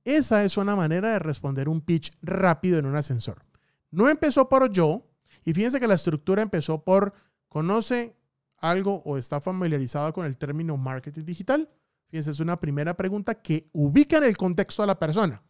Esa 0.05 0.45
es 0.45 0.55
una 0.55 0.77
manera 0.77 1.11
de 1.11 1.19
responder 1.19 1.67
un 1.67 1.81
pitch 1.81 2.11
rápido 2.21 2.79
en 2.79 2.85
un 2.85 2.95
ascensor. 2.95 3.43
No 3.91 4.07
empezó 4.07 4.47
por 4.47 4.71
yo, 4.71 5.05
y 5.43 5.53
fíjense 5.53 5.81
que 5.81 5.87
la 5.87 5.95
estructura 5.95 6.41
empezó 6.41 6.83
por 6.85 7.13
conoce 7.49 8.15
algo 8.57 9.01
o 9.05 9.17
está 9.17 9.41
familiarizado 9.41 10.13
con 10.13 10.25
el 10.25 10.37
término 10.37 10.77
marketing 10.77 11.25
digital. 11.25 11.69
Fíjense, 12.07 12.31
es 12.31 12.39
una 12.39 12.59
primera 12.59 12.95
pregunta 12.95 13.35
que 13.35 13.69
ubica 13.73 14.17
en 14.17 14.23
el 14.23 14.37
contexto 14.37 14.81
a 14.81 14.85
la 14.85 14.97
persona. 14.97 15.43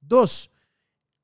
Dos, 0.00 0.50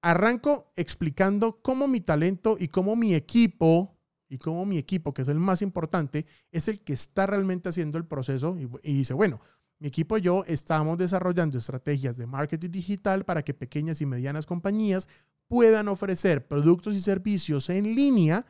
arranco 0.05 0.71
explicando 0.77 1.63
cómo 1.63 1.89
mi 1.89 2.03
talento 2.03 2.57
y 2.61 2.69
cómo 2.69 2.95
mi 2.95 3.15
equipo, 3.15 3.97
y 4.29 4.37
cómo 4.37 4.67
mi 4.67 4.77
equipo, 4.77 5.15
que 5.15 5.23
es 5.23 5.29
el 5.29 5.39
más 5.39 5.63
importante, 5.63 6.27
es 6.53 6.69
el 6.69 6.83
que 6.83 6.93
está 6.93 7.27
realmente 7.27 7.71
haciendo 7.71 7.97
el 7.97 8.05
proceso. 8.05 8.55
Y, 8.83 8.93
dice, 8.93 9.15
bueno, 9.15 9.41
mi 9.79 9.89
equipo 9.89 10.19
y 10.19 10.21
yo 10.21 10.45
estamos 10.47 10.99
desarrollando 10.99 11.57
estrategias 11.57 12.19
de 12.19 12.27
marketing 12.27 12.71
digital 12.71 13.25
para 13.25 13.43
que 13.43 13.55
pequeñas 13.55 14.03
y 14.03 14.07
medianas 14.07 14.45
compañías 14.45 15.09
puedan 15.49 15.89
ofrecer 15.89 16.47
productos 16.47 16.95
y 16.95 17.01
servicios 17.01 17.71
en 17.71 17.95
línea 17.95 18.45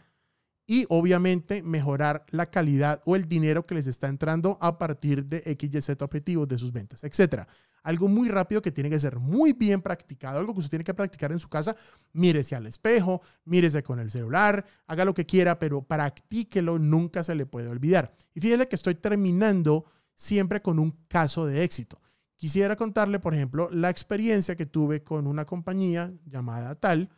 y 0.66 0.86
obviamente 0.88 1.62
mejorar 1.62 2.26
la 2.30 2.46
calidad 2.46 3.00
o 3.04 3.14
el 3.14 3.28
dinero 3.28 3.64
que 3.64 3.76
les 3.76 3.86
está 3.86 4.08
entrando 4.08 4.58
a 4.60 4.76
partir 4.76 5.24
de 5.24 5.56
XYZ 5.56 6.02
objetivos 6.02 6.48
de 6.48 6.58
sus 6.58 6.72
ventas, 6.72 7.04
etcétera. 7.04 7.46
Algo 7.84 8.08
muy 8.08 8.28
rápido 8.28 8.60
que 8.60 8.72
tiene 8.72 8.90
que 8.90 8.98
ser 8.98 9.20
muy 9.20 9.52
bien 9.52 9.80
practicado, 9.80 10.38
algo 10.38 10.52
que 10.54 10.60
usted 10.60 10.70
tiene 10.70 10.84
que 10.84 10.94
practicar 10.94 11.30
en 11.30 11.38
su 11.38 11.48
casa. 11.48 11.76
Mírese 12.14 12.56
al 12.56 12.66
espejo, 12.66 13.22
mírese 13.44 13.82
con 13.82 14.00
el 14.00 14.10
celular, 14.10 14.64
haga 14.86 15.04
lo 15.04 15.14
que 15.14 15.26
quiera, 15.26 15.58
pero 15.58 15.82
practíquelo, 15.82 16.78
nunca 16.78 17.22
se 17.22 17.34
le 17.34 17.46
puede 17.46 17.68
olvidar. 17.68 18.12
Y 18.34 18.40
fíjese 18.40 18.66
que 18.66 18.76
estoy 18.76 18.96
terminando 18.96 19.84
siempre 20.14 20.62
con 20.62 20.78
un 20.78 20.92
caso 21.08 21.46
de 21.46 21.62
éxito. 21.62 22.00
Quisiera 22.36 22.74
contarle, 22.74 23.20
por 23.20 23.34
ejemplo, 23.34 23.68
la 23.70 23.90
experiencia 23.90 24.56
que 24.56 24.66
tuve 24.66 25.02
con 25.02 25.26
una 25.26 25.44
compañía 25.44 26.12
llamada 26.24 26.74
Tal, 26.74 27.10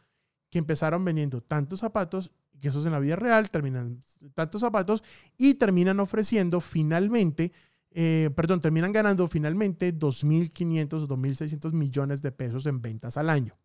que 0.50 0.58
empezaron 0.58 1.04
vendiendo 1.04 1.42
tantos 1.42 1.80
zapatos, 1.80 2.34
que 2.60 2.68
esos 2.68 2.86
en 2.86 2.92
la 2.92 2.98
vida 2.98 3.16
real 3.16 3.50
terminan 3.50 4.02
tantos 4.34 4.62
zapatos 4.62 5.02
y 5.36 5.54
terminan 5.54 6.00
ofreciendo 6.00 6.60
finalmente, 6.60 7.52
eh, 7.90 8.30
perdón, 8.34 8.60
terminan 8.60 8.92
ganando 8.92 9.26
finalmente 9.28 9.94
2.500 9.94 10.92
o 10.94 11.08
2.600 11.08 11.72
millones 11.72 12.22
de 12.22 12.32
pesos 12.32 12.66
en 12.66 12.82
ventas 12.82 13.16
al 13.16 13.30
año. 13.30 13.56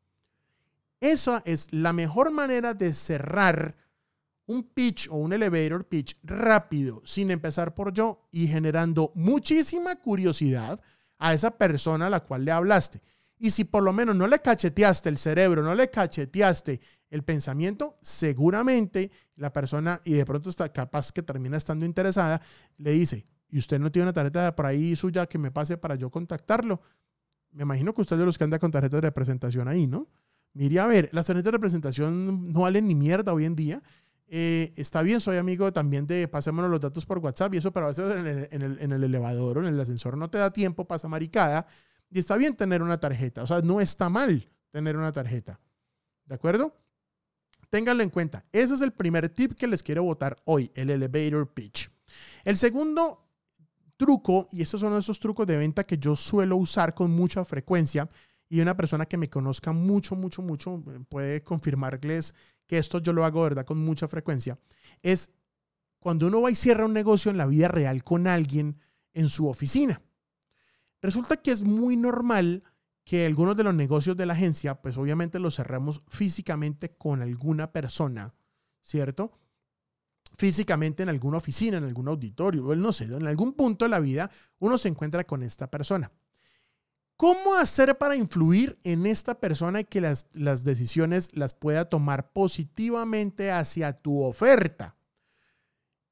Esa 1.00 1.42
es 1.46 1.68
la 1.72 1.94
mejor 1.94 2.32
manera 2.32 2.74
de 2.74 2.94
cerrar 2.94 3.76
un 4.46 4.64
pitch 4.64 5.08
o 5.10 5.16
un 5.16 5.34
elevator 5.34 5.88
pitch 5.88 6.18
rápido, 6.24 7.02
sin 7.06 7.32
empezar 7.32 7.74
por 7.74 7.94
yo 7.94 8.28
y 8.32 8.48
generando 8.48 9.12
muchísima 9.16 9.96
curiosidad 9.96 10.80
a 11.18 11.34
esa 11.34 11.52
persona 11.52 12.08
a 12.08 12.10
la 12.10 12.20
cual 12.20 12.46
le 12.46 12.52
hablaste. 12.52 13.02
Y 13.38 13.50
si 13.50 13.64
por 13.64 13.82
lo 13.82 13.94
menos 13.94 14.16
no 14.16 14.28
le 14.28 14.40
cacheteaste 14.40 15.10
el 15.10 15.18
cerebro, 15.18 15.64
no 15.64 15.74
le 15.74 15.90
cacheteaste 15.90 16.80
el 17.10 17.24
pensamiento, 17.24 17.98
seguramente 18.02 19.12
la 19.36 19.52
persona, 19.52 20.00
y 20.06 20.14
de 20.14 20.26
pronto 20.26 20.50
está 20.50 20.72
capaz 20.72 21.12
que 21.12 21.24
termina 21.24 21.58
estando 21.58 21.86
interesada, 21.86 22.42
le 22.78 22.92
dice, 22.92 23.26
¿y 23.52 23.60
usted 23.60 23.80
no 23.80 23.92
tiene 23.92 24.06
una 24.06 24.14
tarjeta 24.14 24.56
por 24.56 24.66
ahí 24.66 24.96
suya 24.96 25.28
que 25.28 25.38
me 25.38 25.52
pase 25.52 25.78
para 25.78 25.96
yo 25.96 26.10
contactarlo? 26.10 26.82
Me 27.52 27.64
imagino 27.64 27.94
que 27.94 28.02
usted 28.02 28.16
es 28.16 28.22
de 28.22 28.26
los 28.26 28.38
que 28.38 28.46
anda 28.46 28.58
con 28.58 28.72
tarjetas 28.72 29.02
de 29.02 29.12
presentación 29.12 29.68
ahí, 29.68 29.86
¿no? 29.86 30.08
Mire, 30.54 30.80
a 30.80 30.88
ver, 30.88 31.10
las 31.12 31.26
tarjetas 31.26 31.52
de 31.52 31.60
presentación 31.60 32.52
no 32.52 32.62
valen 32.62 32.88
ni 32.88 32.96
mierda 32.96 33.34
hoy 33.34 33.46
en 33.46 33.56
día. 33.56 33.84
Eh, 34.28 34.72
está 34.78 35.02
bien, 35.02 35.20
soy 35.20 35.36
amigo 35.36 35.74
también 35.74 36.08
de 36.08 36.28
pasémonos 36.30 36.72
los 36.72 36.80
datos 36.80 37.06
por 37.06 37.20
WhatsApp 37.20 37.54
y 37.54 37.58
eso, 37.58 37.72
pero 37.74 37.88
a 37.88 37.90
veces 37.90 38.50
en 38.52 38.62
el, 38.62 39.04
elevador 39.04 39.58
o 39.58 39.62
en 39.62 39.68
el 39.68 39.80
ascensor 39.80 40.18
no 40.18 40.30
te 40.30 40.38
da 40.38 40.52
tiempo, 40.52 40.88
pasa 40.88 41.10
maricada. 41.10 41.68
Y 42.10 42.20
está 42.20 42.38
bien 42.38 42.56
tener 42.56 42.82
una 42.82 43.00
tarjeta, 43.00 43.44
o 43.44 43.48
sea, 43.48 43.62
no 43.62 43.82
está 43.82 44.10
mal 44.10 44.50
tener 44.72 44.96
una 44.96 45.12
tarjeta. 45.12 45.60
¿De 46.26 46.36
acuerdo? 46.36 46.78
Ténganlo 47.70 48.04
en 48.04 48.10
cuenta. 48.10 48.46
Ese 48.54 48.74
es 48.74 48.82
el 48.82 48.92
primer 48.94 49.28
tip 49.30 49.54
que 49.54 49.68
les 49.68 49.84
quiero 49.84 50.04
botar 50.04 50.38
hoy, 50.46 50.72
el 50.76 50.90
elevator 50.90 51.54
pitch. 51.54 51.90
El 52.44 52.58
segundo 52.58 53.31
truco, 54.02 54.50
y 54.52 54.64
estos 54.64 54.82
son 54.82 54.98
esos 54.98 55.20
trucos 55.20 55.46
de 55.46 55.58
venta 55.58 55.84
que 55.84 56.00
yo 56.00 56.16
suelo 56.16 56.56
usar 56.56 56.96
con 56.96 57.12
mucha 57.12 57.46
frecuencia, 57.46 58.10
y 58.50 58.60
una 58.60 58.76
persona 58.76 59.06
que 59.06 59.16
me 59.16 59.30
conozca 59.30 59.74
mucho, 59.74 60.16
mucho, 60.16 60.42
mucho 60.42 60.84
eh, 60.88 61.00
puede 61.08 61.44
confirmarles 61.44 62.34
que 62.66 62.80
esto 62.80 62.98
yo 62.98 63.14
lo 63.14 63.24
hago, 63.24 63.44
¿verdad?, 63.44 63.64
con 63.64 63.78
mucha 63.78 64.08
frecuencia, 64.08 64.58
es 65.04 65.30
cuando 66.00 66.26
uno 66.26 66.42
va 66.42 66.50
y 66.50 66.56
cierra 66.56 66.88
un 66.88 66.94
negocio 66.94 67.30
en 67.30 67.38
la 67.38 67.46
vida 67.46 67.68
real 67.68 68.04
con 68.04 68.26
alguien 68.26 68.80
en 69.14 69.30
su 69.30 69.48
oficina. 69.48 70.02
Resulta 71.00 71.38
que 71.38 71.52
es 71.52 71.62
muy 71.62 71.96
normal 71.96 72.64
que 73.04 73.28
algunos 73.28 73.56
de 73.56 73.64
los 73.64 73.76
negocios 73.76 74.18
de 74.18 74.26
la 74.26 74.34
agencia, 74.34 74.82
pues 74.82 74.98
obviamente 74.98 75.38
los 75.38 75.58
cerramos 75.58 76.02
físicamente 76.08 76.96
con 76.96 77.22
alguna 77.22 77.72
persona, 77.72 78.34
¿cierto? 78.82 79.32
Físicamente 80.42 81.04
en 81.04 81.10
alguna 81.10 81.38
oficina, 81.38 81.78
en 81.78 81.84
algún 81.84 82.08
auditorio, 82.08 82.64
no 82.76 82.92
sé, 82.92 83.04
en 83.04 83.28
algún 83.28 83.54
punto 83.54 83.86
de 83.86 83.90
la 83.90 84.00
vida 84.00 84.32
uno 84.58 84.80
se 84.80 84.88
encuentra 84.88 85.24
con 85.24 85.44
esta 85.44 85.70
persona. 85.70 86.12
¿Cómo 87.16 87.54
hacer 87.54 87.96
para 88.00 88.16
influir 88.16 88.80
en 88.84 89.06
esta 89.06 89.40
persona 89.40 89.82
y 89.82 89.86
que 89.86 90.02
las, 90.02 90.30
las 90.34 90.64
decisiones 90.64 91.30
las 91.38 91.54
pueda 91.54 91.86
tomar 91.86 92.32
positivamente 92.32 93.52
hacia 93.52 93.94
tu 93.94 94.24
oferta? 94.24 94.96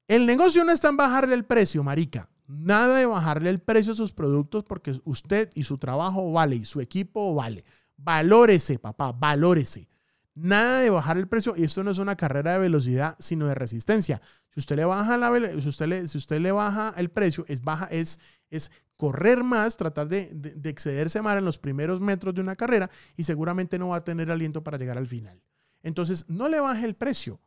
El 0.08 0.28
negocio 0.28 0.64
no 0.64 0.74
está 0.74 0.90
en 0.90 0.98
bajarle 0.98 1.34
el 1.34 1.46
precio, 1.46 1.84
marica. 1.84 2.30
Nada 2.46 3.00
de 3.00 3.08
bajarle 3.08 3.50
el 3.50 3.60
precio 3.60 3.94
a 3.94 3.96
sus 3.96 4.14
productos 4.14 4.64
porque 4.64 5.02
usted 5.06 5.50
y 5.56 5.64
su 5.64 5.80
trabajo 5.80 6.32
vale 6.32 6.56
y 6.56 6.66
su 6.66 6.82
equipo 6.82 7.34
vale. 7.34 7.66
Valórese, 7.98 8.78
papá, 8.78 9.12
valórese. 9.12 9.89
Nada 10.42 10.82
de 10.82 10.90
bajar 10.90 11.18
el 11.18 11.28
precio. 11.28 11.54
Y 11.58 11.64
esto 11.64 11.84
no 11.84 11.92
es 11.92 11.98
una 11.98 12.16
carrera 12.16 12.54
de 12.54 12.60
velocidad, 12.60 13.16
sino 13.20 13.48
de 13.48 13.56
resistencia. 13.56 14.22
Si 14.50 14.60
usted 14.60 14.78
le 14.78 14.86
baja, 14.86 15.18
la, 15.18 15.32
si 15.62 15.68
usted 15.68 15.88
le, 15.88 16.08
si 16.08 16.18
usted 16.18 16.40
le 16.40 16.52
baja 16.52 16.94
el 16.98 17.10
precio, 17.10 17.46
es, 17.48 17.62
baja, 17.62 17.86
es, 17.86 18.20
es 18.50 18.72
correr 18.96 19.44
más, 19.44 19.76
tratar 19.78 20.08
de, 20.08 20.30
excederse 20.64 21.22
más 21.22 21.38
en 21.38 21.46
los 21.46 21.58
primeros 21.58 22.02
metros 22.02 22.34
de 22.34 22.42
una 22.42 22.56
carrera 22.56 22.90
y 23.18 23.24
seguramente 23.24 23.78
no 23.80 23.90
va 23.90 23.98
a 23.98 24.04
tener 24.04 24.32
aliento 24.32 24.64
para 24.64 24.78
llegar 24.78 24.98
al 24.98 25.08
final. 25.08 25.42
Entonces, 25.84 26.26
no 26.28 26.48
le 26.48 26.60
baje 26.60 26.86
el 26.86 26.96
precio. 26.96 27.40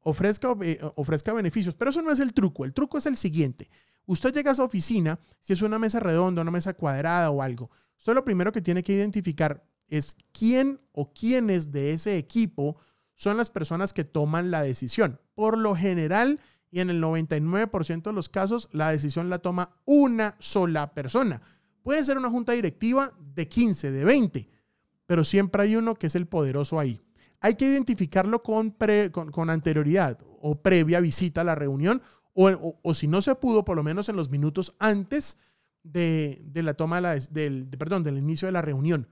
Ofrezca, 0.00 0.54
eh, 0.62 0.80
ofrezca 0.94 1.32
beneficios. 1.32 1.74
Pero 1.74 1.90
eso 1.90 2.02
no 2.02 2.12
es 2.12 2.20
el 2.20 2.32
truco. 2.32 2.64
El 2.64 2.72
truco 2.72 2.98
es 2.98 3.06
el 3.06 3.16
siguiente. 3.16 3.68
Usted 4.06 4.32
llega 4.32 4.50
a 4.50 4.52
esa 4.52 4.62
oficina, 4.62 5.18
si 5.40 5.52
es 5.52 5.62
una 5.62 5.78
mesa 5.80 5.98
redonda, 5.98 6.42
una 6.42 6.52
mesa 6.52 6.74
cuadrada 6.74 7.30
o 7.30 7.42
algo, 7.42 7.70
usted 7.98 8.14
lo 8.14 8.24
primero 8.24 8.52
que 8.52 8.62
tiene 8.62 8.84
que 8.84 8.92
identificar 8.92 9.64
es 9.88 10.16
quién 10.32 10.80
o 10.92 11.12
quiénes 11.12 11.72
de 11.72 11.92
ese 11.92 12.18
equipo 12.18 12.76
son 13.14 13.36
las 13.36 13.50
personas 13.50 13.92
que 13.92 14.04
toman 14.04 14.50
la 14.50 14.62
decisión. 14.62 15.20
Por 15.34 15.58
lo 15.58 15.74
general, 15.74 16.40
y 16.70 16.80
en 16.80 16.90
el 16.90 17.02
99% 17.02 18.02
de 18.02 18.12
los 18.12 18.28
casos, 18.28 18.68
la 18.72 18.90
decisión 18.90 19.30
la 19.30 19.38
toma 19.38 19.76
una 19.84 20.36
sola 20.38 20.92
persona. 20.92 21.40
Puede 21.82 22.04
ser 22.04 22.18
una 22.18 22.30
junta 22.30 22.52
directiva 22.52 23.12
de 23.18 23.48
15, 23.48 23.92
de 23.92 24.04
20, 24.04 24.48
pero 25.06 25.24
siempre 25.24 25.62
hay 25.62 25.76
uno 25.76 25.94
que 25.94 26.08
es 26.08 26.14
el 26.14 26.26
poderoso 26.26 26.78
ahí. 26.78 27.00
Hay 27.40 27.54
que 27.54 27.66
identificarlo 27.66 28.42
con, 28.42 28.76
con, 29.10 29.50
anterioridad 29.50 30.18
o 30.40 30.62
previa 30.62 31.00
visita 31.00 31.42
a 31.42 31.44
la 31.44 31.54
reunión, 31.54 32.02
o, 32.34 32.92
si 32.92 33.08
no 33.08 33.22
se 33.22 33.34
pudo, 33.36 33.64
por 33.64 33.76
lo 33.76 33.82
menos 33.82 34.08
en 34.08 34.16
los 34.16 34.28
minutos 34.28 34.74
antes 34.78 35.38
de, 35.82 36.42
la 36.54 36.74
toma 36.74 37.00
del, 37.00 37.68
perdón, 37.78 38.02
del 38.02 38.18
inicio 38.18 38.46
de 38.46 38.52
la 38.52 38.62
reunión. 38.62 39.08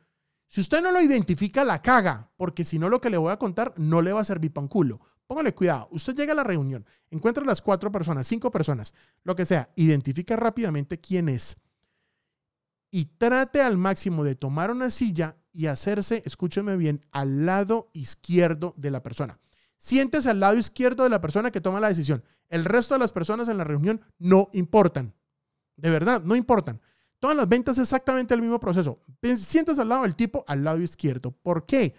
Si 0.54 0.60
usted 0.60 0.80
no 0.82 0.92
lo 0.92 1.00
identifica, 1.00 1.64
la 1.64 1.82
caga, 1.82 2.30
porque 2.36 2.64
si 2.64 2.78
no, 2.78 2.88
lo 2.88 3.00
que 3.00 3.10
le 3.10 3.16
voy 3.16 3.32
a 3.32 3.40
contar 3.40 3.74
no 3.76 4.00
le 4.00 4.12
va 4.12 4.20
a 4.20 4.24
servir 4.24 4.52
para 4.52 4.62
un 4.62 4.68
culo. 4.68 5.00
Póngale 5.26 5.52
cuidado. 5.52 5.88
Usted 5.90 6.14
llega 6.14 6.32
a 6.32 6.36
la 6.36 6.44
reunión, 6.44 6.86
encuentra 7.10 7.44
las 7.44 7.60
cuatro 7.60 7.90
personas, 7.90 8.28
cinco 8.28 8.52
personas, 8.52 8.94
lo 9.24 9.34
que 9.34 9.46
sea, 9.46 9.72
identifica 9.74 10.36
rápidamente 10.36 11.00
quién 11.00 11.28
es 11.28 11.56
y 12.92 13.06
trate 13.06 13.62
al 13.62 13.78
máximo 13.78 14.22
de 14.22 14.36
tomar 14.36 14.70
una 14.70 14.92
silla 14.92 15.36
y 15.52 15.66
hacerse, 15.66 16.22
escúcheme 16.24 16.76
bien, 16.76 17.04
al 17.10 17.46
lado 17.46 17.90
izquierdo 17.92 18.74
de 18.76 18.92
la 18.92 19.02
persona. 19.02 19.40
Siéntese 19.76 20.30
al 20.30 20.38
lado 20.38 20.56
izquierdo 20.56 21.02
de 21.02 21.10
la 21.10 21.20
persona 21.20 21.50
que 21.50 21.60
toma 21.60 21.80
la 21.80 21.88
decisión. 21.88 22.22
El 22.48 22.64
resto 22.64 22.94
de 22.94 23.00
las 23.00 23.10
personas 23.10 23.48
en 23.48 23.58
la 23.58 23.64
reunión 23.64 24.02
no 24.20 24.50
importan. 24.52 25.16
De 25.74 25.90
verdad, 25.90 26.22
no 26.22 26.36
importan. 26.36 26.80
Todas 27.24 27.38
las 27.38 27.48
ventas 27.48 27.78
es 27.78 27.84
exactamente 27.84 28.34
el 28.34 28.42
mismo 28.42 28.60
proceso. 28.60 29.00
Siéntese 29.22 29.80
al 29.80 29.88
lado 29.88 30.02
del 30.02 30.14
tipo, 30.14 30.44
al 30.46 30.62
lado 30.62 30.82
izquierdo. 30.82 31.30
¿Por 31.30 31.64
qué? 31.64 31.94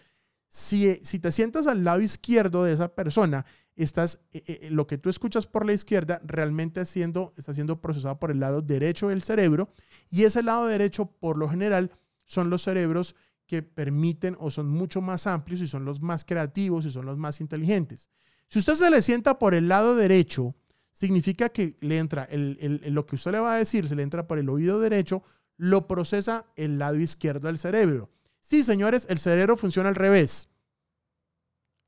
Si, 0.48 1.00
si 1.04 1.18
te 1.18 1.32
sientas 1.32 1.66
al 1.66 1.84
lado 1.84 2.00
izquierdo 2.00 2.64
de 2.64 2.74
esa 2.74 2.94
persona, 2.94 3.44
estás, 3.76 4.20
eh, 4.34 4.44
eh, 4.46 4.70
lo 4.70 4.86
que 4.86 5.00
tú 5.00 5.10
escuchas 5.10 5.48
por 5.48 5.66
la 5.66 5.74
izquierda 5.74 6.22
realmente 6.24 6.80
haciendo, 6.80 7.34
está 7.38 7.56
siendo 7.56 7.82
procesado 7.82 8.20
por 8.20 8.30
el 8.30 8.40
lado 8.40 8.62
derecho 8.62 9.08
del 9.08 9.24
cerebro 9.24 9.74
y 10.12 10.26
ese 10.26 10.44
lado 10.44 10.68
derecho 10.68 11.08
por 11.08 11.40
lo 11.40 11.50
general 11.50 11.90
son 12.28 12.52
los 12.52 12.62
cerebros 12.62 13.16
que 13.48 13.64
permiten 13.64 14.38
o 14.40 14.52
son 14.52 14.70
mucho 14.70 15.02
más 15.02 15.26
amplios 15.26 15.60
y 15.60 15.66
son 15.68 15.86
los 15.86 16.04
más 16.04 16.24
creativos 16.24 16.86
y 16.86 16.92
son 16.92 17.08
los 17.08 17.18
más 17.18 17.42
inteligentes. 17.42 18.12
Si 18.48 18.60
usted 18.60 18.76
se 18.76 18.92
le 18.92 19.02
sienta 19.02 19.40
por 19.40 19.56
el 19.56 19.70
lado 19.70 19.96
derecho, 19.96 20.54
significa 20.96 21.50
que 21.50 21.76
le 21.82 21.98
entra 21.98 22.28
lo 22.32 23.06
que 23.06 23.16
usted 23.18 23.34
le 23.34 23.40
va 23.40 23.56
a 23.56 23.58
decir, 23.58 23.88
se 23.88 23.96
le 23.96 24.04
entra 24.04 24.28
por 24.28 24.40
el 24.40 24.48
oído 24.48 24.80
derecho, 24.80 25.24
lo 25.58 25.88
procesa 25.88 26.46
el 26.56 26.80
lado 26.80 26.98
izquierdo 26.98 27.48
del 27.48 27.60
cerebro. 27.60 28.10
Sí, 28.40 28.64
señores, 28.64 29.06
el 29.10 29.20
cerebro 29.20 29.58
funciona 29.58 29.90
al 29.90 29.96
revés. 29.96 30.48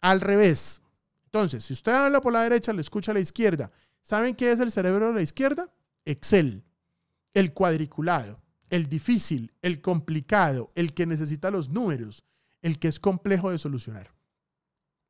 Al 0.02 0.20
revés. 0.20 0.82
Entonces, 1.26 1.64
si 1.64 1.74
usted 1.74 1.94
habla 1.94 2.20
por 2.20 2.34
la 2.34 2.44
derecha, 2.44 2.74
le 2.74 2.82
escucha 2.82 3.12
a 3.12 3.14
la 3.14 3.22
izquierda. 3.22 3.72
¿Saben 4.02 4.36
qué 4.36 4.52
es 4.52 4.60
el 4.60 4.72
cerebro 4.72 5.08
de 5.08 5.14
la 5.14 5.22
izquierda? 5.22 5.72
Excel, 6.04 6.66
el 7.34 7.54
cuadriculado, 7.54 8.42
el 8.70 8.90
difícil, 8.90 9.54
el 9.62 9.82
complicado, 9.82 10.72
el 10.76 10.94
que 10.94 11.06
necesita 11.06 11.50
los 11.50 11.70
números, 11.70 12.26
el 12.62 12.78
que 12.78 12.90
es 12.90 13.00
complejo 13.00 13.52
de 13.52 13.58
solucionar. 13.58 14.12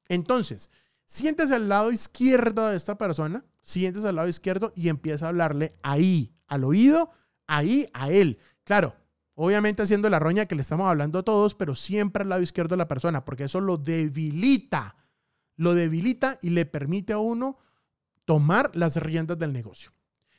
Entonces, 0.08 0.70
siéntese 1.07 1.55
al 1.55 1.67
lado 1.67 1.91
izquierdo 1.91 2.67
de 2.67 2.77
esta 2.77 2.99
persona, 2.99 3.43
siéntese 3.63 4.07
al 4.07 4.17
lado 4.17 4.27
izquierdo 4.27 4.71
y 4.75 4.89
empieza 4.89 5.25
a 5.25 5.29
hablarle 5.29 5.73
ahí, 5.81 6.35
al 6.45 6.63
oído, 6.63 7.09
ahí 7.47 7.87
a 7.93 8.11
él. 8.11 8.37
Claro, 8.63 8.93
obviamente 9.33 9.81
haciendo 9.81 10.07
la 10.11 10.19
roña 10.19 10.45
que 10.45 10.53
le 10.53 10.61
estamos 10.61 10.87
hablando 10.87 11.17
a 11.17 11.23
todos, 11.23 11.55
pero 11.55 11.73
siempre 11.73 12.21
al 12.21 12.29
lado 12.29 12.43
izquierdo 12.43 12.73
de 12.75 12.77
la 12.77 12.87
persona, 12.87 13.25
porque 13.25 13.45
eso 13.45 13.59
lo 13.59 13.77
debilita 13.77 14.95
lo 15.57 15.73
debilita 15.73 16.39
y 16.41 16.51
le 16.51 16.65
permite 16.65 17.13
a 17.13 17.17
uno 17.17 17.57
tomar 18.23 18.75
las 18.75 18.95
riendas 18.95 19.37
del 19.37 19.51
negocio. 19.51 19.91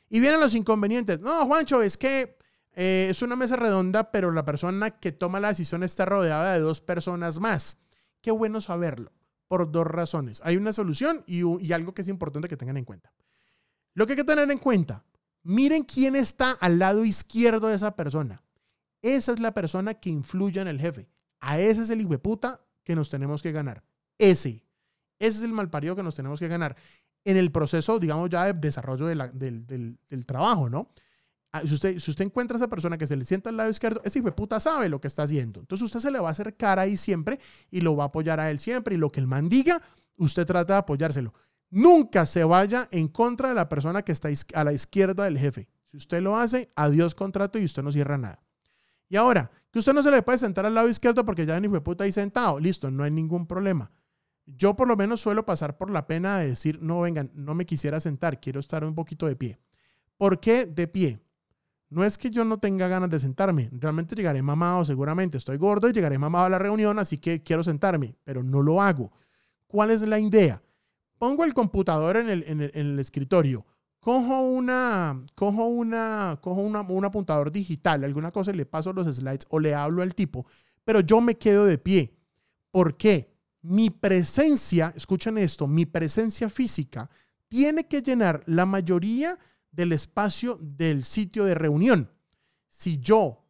Y 0.09 0.19
vienen 0.19 0.39
los 0.39 0.55
inconvenientes. 0.55 1.19
No, 1.19 1.45
Juancho, 1.45 1.81
es 1.83 1.97
que 1.97 2.37
eh, 2.73 3.07
es 3.11 3.21
una 3.21 3.35
mesa 3.35 3.57
redonda, 3.57 4.11
pero 4.11 4.31
la 4.31 4.45
persona 4.45 4.91
que 4.91 5.11
toma 5.11 5.39
la 5.39 5.49
decisión 5.49 5.83
está 5.83 6.05
rodeada 6.05 6.53
de 6.53 6.61
dos 6.61 6.81
personas 6.81 7.39
más. 7.39 7.77
Qué 8.21 8.31
bueno 8.31 8.61
saberlo, 8.61 9.11
por 9.49 9.69
dos 9.71 9.85
razones. 9.85 10.41
Hay 10.45 10.55
una 10.55 10.71
solución 10.71 11.23
y, 11.25 11.73
algo 11.73 11.93
que 11.93 12.03
es 12.03 12.07
importante 12.07 12.47
que 12.47 12.55
tengan 12.55 12.77
en 12.77 12.85
cuenta. 12.85 13.11
Lo 13.95 14.05
que 14.05 14.13
hay 14.13 14.17
que 14.17 14.23
tener 14.23 14.49
en 14.49 14.59
cuenta, 14.59 15.03
miren 15.43 15.83
quién 15.83 16.15
está 16.15 16.51
al 16.51 16.79
lado 16.79 17.03
izquierdo 17.03 17.67
de 17.67 17.75
esa 17.75 17.95
persona. 17.95 18.43
Esa 19.01 19.33
es 19.33 19.39
la 19.39 19.53
persona 19.53 19.95
que 19.95 20.11
influye 20.11 20.61
en 20.61 20.67
el 20.67 20.79
jefe. 20.79 21.09
A 21.39 21.59
ese 21.59 21.81
es 21.81 21.89
el 21.89 22.07
puta 22.19 22.61
que 22.83 22.95
nos 22.95 23.09
tenemos 23.09 23.41
que 23.41 23.51
ganar. 23.51 23.83
Ese. 24.19 24.63
Ese 25.17 25.37
es 25.39 25.43
el 25.43 25.51
malparido 25.51 25.95
que 25.95 26.03
nos 26.03 26.15
tenemos 26.15 26.39
que 26.39 26.47
ganar 26.47 26.77
en 27.25 27.35
el 27.35 27.51
proceso, 27.51 27.99
digamos, 27.99 28.29
ya 28.29 28.45
de 28.45 28.53
desarrollo 28.53 29.07
del, 29.07 29.97
trabajo, 30.27 30.69
¿no? 30.69 30.91
Ah, 31.51 31.61
si 31.65 31.73
usted, 31.73 31.97
si 31.97 32.11
usted 32.11 32.25
encuentra 32.25 32.55
a 32.55 32.59
esa 32.59 32.67
persona 32.67 32.97
que 32.97 33.07
se 33.07 33.15
le 33.15 33.23
sienta 33.23 33.49
al 33.49 33.57
lado 33.57 33.69
izquierdo, 33.69 34.01
ese 34.03 34.19
hijo 34.19 34.27
de 34.27 34.33
puta 34.33 34.59
sabe 34.59 34.87
lo 34.87 35.01
que 35.01 35.07
está 35.07 35.23
haciendo. 35.23 35.61
Entonces 35.61 35.85
usted 35.85 35.99
se 35.99 36.11
le 36.11 36.19
va 36.19 36.29
a 36.29 36.31
acercar 36.31 36.77
ahí 36.77 36.95
siempre 36.95 37.39
y 37.71 37.81
lo 37.81 37.95
va 37.95 38.03
a 38.03 38.07
apoyar 38.07 38.39
a 38.39 38.51
él 38.51 38.59
siempre. 38.59 38.95
Y 38.95 38.97
lo 38.97 39.11
que 39.11 39.19
el 39.19 39.27
man 39.27 39.49
diga, 39.49 39.81
usted 40.17 40.45
trata 40.45 40.73
de 40.73 40.79
apoyárselo. 40.79 41.33
Nunca 41.71 42.25
se 42.25 42.43
vaya 42.43 42.87
en 42.91 43.07
contra 43.07 43.49
de 43.49 43.55
la 43.55 43.67
persona 43.69 44.03
que 44.03 44.11
está 44.11 44.29
a 44.53 44.63
la 44.63 44.73
izquierda 44.73 45.23
del 45.23 45.37
jefe. 45.37 45.67
Si 45.85 45.97
usted 45.97 46.21
lo 46.21 46.37
hace, 46.37 46.71
adiós 46.75 47.15
contrato 47.15 47.57
y 47.57 47.65
usted 47.65 47.81
no 47.81 47.91
cierra 47.91 48.17
nada. 48.17 48.43
Y 49.07 49.15
ahora, 49.15 49.49
que 49.71 49.79
usted 49.79 49.93
no 49.93 50.03
se 50.03 50.11
le 50.11 50.21
puede 50.21 50.37
sentar 50.37 50.65
al 50.65 50.75
lado 50.75 50.87
izquierdo 50.87 51.25
porque 51.25 51.45
ya 51.45 51.57
un 51.57 51.65
hijo 51.65 51.73
de 51.73 51.81
puta 51.81 52.03
ahí 52.03 52.11
sentado. 52.11 52.59
Listo, 52.59 52.91
no 52.91 53.03
hay 53.03 53.11
ningún 53.11 53.47
problema. 53.47 53.91
Yo 54.45 54.75
por 54.75 54.87
lo 54.87 54.95
menos 54.95 55.21
suelo 55.21 55.45
pasar 55.45 55.77
por 55.77 55.89
la 55.89 56.07
pena 56.07 56.39
de 56.39 56.49
decir, 56.49 56.79
no, 56.81 57.01
vengan, 57.01 57.31
no 57.33 57.55
me 57.55 57.65
quisiera 57.65 57.99
sentar, 57.99 58.39
quiero 58.39 58.59
estar 58.59 58.83
un 58.83 58.95
poquito 58.95 59.27
de 59.27 59.35
pie. 59.35 59.59
¿Por 60.17 60.39
qué 60.39 60.65
de 60.65 60.87
pie? 60.87 61.21
No 61.89 62.03
es 62.03 62.17
que 62.17 62.29
yo 62.29 62.45
no 62.45 62.59
tenga 62.59 62.87
ganas 62.87 63.09
de 63.09 63.19
sentarme, 63.19 63.69
realmente 63.71 64.15
llegaré 64.15 64.41
mamado 64.41 64.85
seguramente, 64.85 65.37
estoy 65.37 65.57
gordo 65.57 65.89
y 65.89 65.93
llegaré 65.93 66.17
mamado 66.17 66.45
a 66.45 66.49
la 66.49 66.59
reunión, 66.59 66.99
así 66.99 67.17
que 67.17 67.41
quiero 67.41 67.63
sentarme, 67.63 68.15
pero 68.23 68.43
no 68.43 68.61
lo 68.61 68.81
hago. 68.81 69.11
¿Cuál 69.67 69.91
es 69.91 70.01
la 70.03 70.19
idea? 70.19 70.61
Pongo 71.17 71.43
el 71.43 71.53
computador 71.53 72.17
en 72.17 72.29
el, 72.29 72.99
escritorio, 72.99 73.65
cojo 73.99 74.41
una, 74.41 75.21
cojo 75.35 75.65
una, 75.65 76.37
cojo 76.41 76.61
una, 76.61 76.81
un 76.81 77.05
apuntador 77.05 77.51
digital, 77.51 78.03
alguna 78.03 78.31
cosa, 78.31 78.51
y 78.51 78.55
le 78.55 78.65
paso 78.65 78.93
los 78.93 79.13
slides 79.13 79.45
o 79.49 79.59
le 79.59 79.73
hablo 79.73 80.01
al 80.01 80.15
tipo, 80.15 80.45
pero 80.85 81.01
yo 81.01 81.21
me 81.21 81.37
quedo 81.37 81.65
de 81.65 81.77
pie. 81.77 82.15
¿Por 82.71 82.95
qué? 82.95 83.29
mi 83.61 83.89
presencia, 83.89 84.93
escuchen 84.95 85.37
esto, 85.37 85.67
mi 85.67 85.85
presencia 85.85 86.49
física 86.49 87.09
tiene 87.47 87.87
que 87.87 88.01
llenar 88.01 88.43
la 88.45 88.65
mayoría 88.65 89.37
del 89.71 89.91
espacio 89.91 90.57
del 90.61 91.03
sitio 91.03 91.45
de 91.45 91.55
reunión. 91.55 92.11
Si 92.69 92.99
yo 92.99 93.45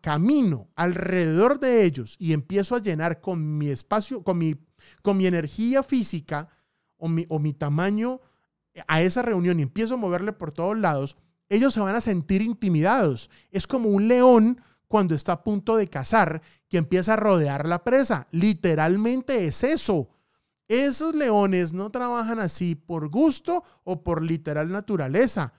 camino 0.00 0.68
alrededor 0.76 1.60
de 1.60 1.84
ellos 1.84 2.16
y 2.18 2.32
empiezo 2.32 2.74
a 2.74 2.80
llenar 2.80 3.20
con 3.20 3.58
mi 3.58 3.68
espacio, 3.68 4.22
con 4.22 4.38
mi, 4.38 4.56
con 5.02 5.16
mi 5.16 5.26
energía 5.26 5.82
física 5.82 6.48
o 6.96 7.08
mi, 7.08 7.26
o 7.28 7.38
mi 7.38 7.52
tamaño 7.52 8.20
a 8.88 9.02
esa 9.02 9.22
reunión 9.22 9.60
y 9.60 9.62
empiezo 9.62 9.94
a 9.94 9.98
moverle 9.98 10.32
por 10.32 10.52
todos 10.52 10.76
lados, 10.76 11.16
ellos 11.48 11.74
se 11.74 11.80
van 11.80 11.94
a 11.94 12.00
sentir 12.00 12.42
intimidados. 12.42 13.30
Es 13.50 13.66
como 13.66 13.88
un 13.90 14.08
león 14.08 14.60
cuando 14.88 15.14
está 15.14 15.32
a 15.32 15.44
punto 15.44 15.76
de 15.76 15.88
cazar, 15.88 16.42
que 16.68 16.78
empieza 16.78 17.14
a 17.14 17.16
rodear 17.16 17.66
la 17.66 17.84
presa. 17.84 18.26
Literalmente 18.30 19.44
es 19.46 19.64
eso. 19.64 20.08
Esos 20.68 21.14
leones 21.14 21.72
no 21.72 21.90
trabajan 21.90 22.38
así 22.38 22.74
por 22.74 23.08
gusto 23.08 23.64
o 23.84 24.02
por 24.02 24.22
literal 24.22 24.70
naturaleza. 24.70 25.52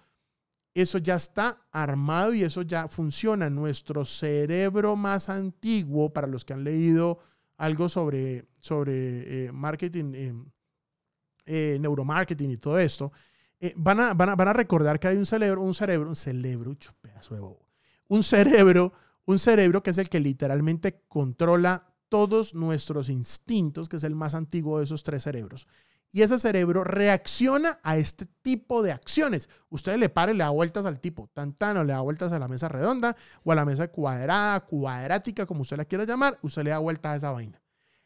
Eso 0.73 0.97
ya 0.97 1.15
está 1.15 1.67
armado 1.71 2.33
y 2.33 2.43
eso 2.43 2.63
ya 2.63 2.87
funciona. 2.87 3.49
Nuestro 3.49 4.03
cerebro 4.03 4.95
más 4.95 5.29
antiguo, 5.29 6.11
para 6.11 6.27
los 6.27 6.43
que 6.43 6.53
han 6.53 6.63
leído 6.63 7.19
algo 7.57 7.87
sobre, 7.87 8.45
sobre 8.59 9.45
eh, 9.45 9.51
marketing, 9.51 10.13
eh, 10.13 10.33
eh, 11.45 11.77
neuromarketing 11.79 12.51
y 12.51 12.57
todo 12.57 12.79
esto, 12.79 13.11
van, 13.77 13.99
a, 13.99 14.13
van, 14.13 14.29
a, 14.29 14.35
van, 14.35 14.47
a, 14.49 14.53
recordar 14.53 14.99
que 14.99 15.07
hay 15.07 15.17
un 15.17 15.25
cerebro, 15.25 15.61
un 15.61 15.73
cerebro, 15.73 16.09
un 16.09 16.15
cerebro, 16.15 16.75
un 18.07 18.23
cerebro 18.23 18.93
un 19.25 19.39
cerebro 19.39 19.83
que 19.83 19.89
es 19.89 19.97
el 19.97 20.09
que 20.09 20.19
literalmente 20.19 21.01
controla 21.07 21.94
todos 22.15 22.55
nuestros 22.55 23.09
instintos, 23.09 23.89
que 23.89 23.97
es 23.97 24.05
el 24.05 24.15
más 24.15 24.35
antiguo 24.35 24.77
de 24.77 24.85
esos 24.85 25.03
tres 25.03 25.23
cerebros. 25.23 25.67
Y 26.13 26.21
ese 26.21 26.39
cerebro 26.39 26.85
reacciona 26.85 27.77
a 27.83 27.97
este 27.97 28.25
tipo 28.41 28.81
de 28.81 28.93
acciones. 28.93 29.49
Usted 29.67 29.97
le 29.97 30.07
para 30.07 30.31
y 30.31 30.37
le 30.37 30.45
da 30.45 30.49
vueltas 30.49 30.85
al 30.85 31.01
tipo, 31.01 31.29
tan 31.33 31.51
tan, 31.51 31.75
o 31.75 31.83
le 31.83 31.91
da 31.91 31.99
vueltas 31.99 32.31
a 32.31 32.39
la 32.39 32.47
mesa 32.47 32.69
redonda 32.69 33.17
o 33.43 33.51
a 33.51 33.55
la 33.55 33.65
mesa 33.65 33.89
cuadrada, 33.89 34.61
cuadrática, 34.61 35.45
como 35.45 35.63
usted 35.63 35.75
la 35.75 35.83
quiera 35.83 36.05
llamar, 36.05 36.39
usted 36.41 36.63
le 36.63 36.69
da 36.69 36.77
vueltas 36.77 37.11
a 37.11 37.15
esa 37.17 37.31
vaina. 37.31 37.61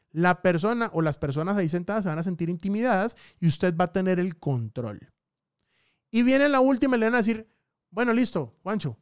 La 0.10 0.42
persona 0.42 0.90
o 0.92 1.04
las 1.04 1.20
personas 1.20 1.56
ahí 1.56 1.70
sentadas 1.70 2.02
se 2.02 2.10
van 2.10 2.18
a 2.18 2.24
sentir 2.24 2.50
intimidadas 2.50 3.16
y 3.40 3.46
usted 3.46 3.76
va 3.78 3.84
a 3.84 3.92
tener 3.92 4.20
el 4.20 4.40
control. 4.40 5.14
Y 6.10 6.24
viene 6.24 6.50
la 6.50 6.62
última 6.62 6.98
y 6.98 7.02
le 7.02 7.06
van 7.06 7.14
a 7.14 7.20
decir, 7.20 7.48
bueno, 7.92 8.12
listo, 8.12 8.56
Juancho, 8.64 8.98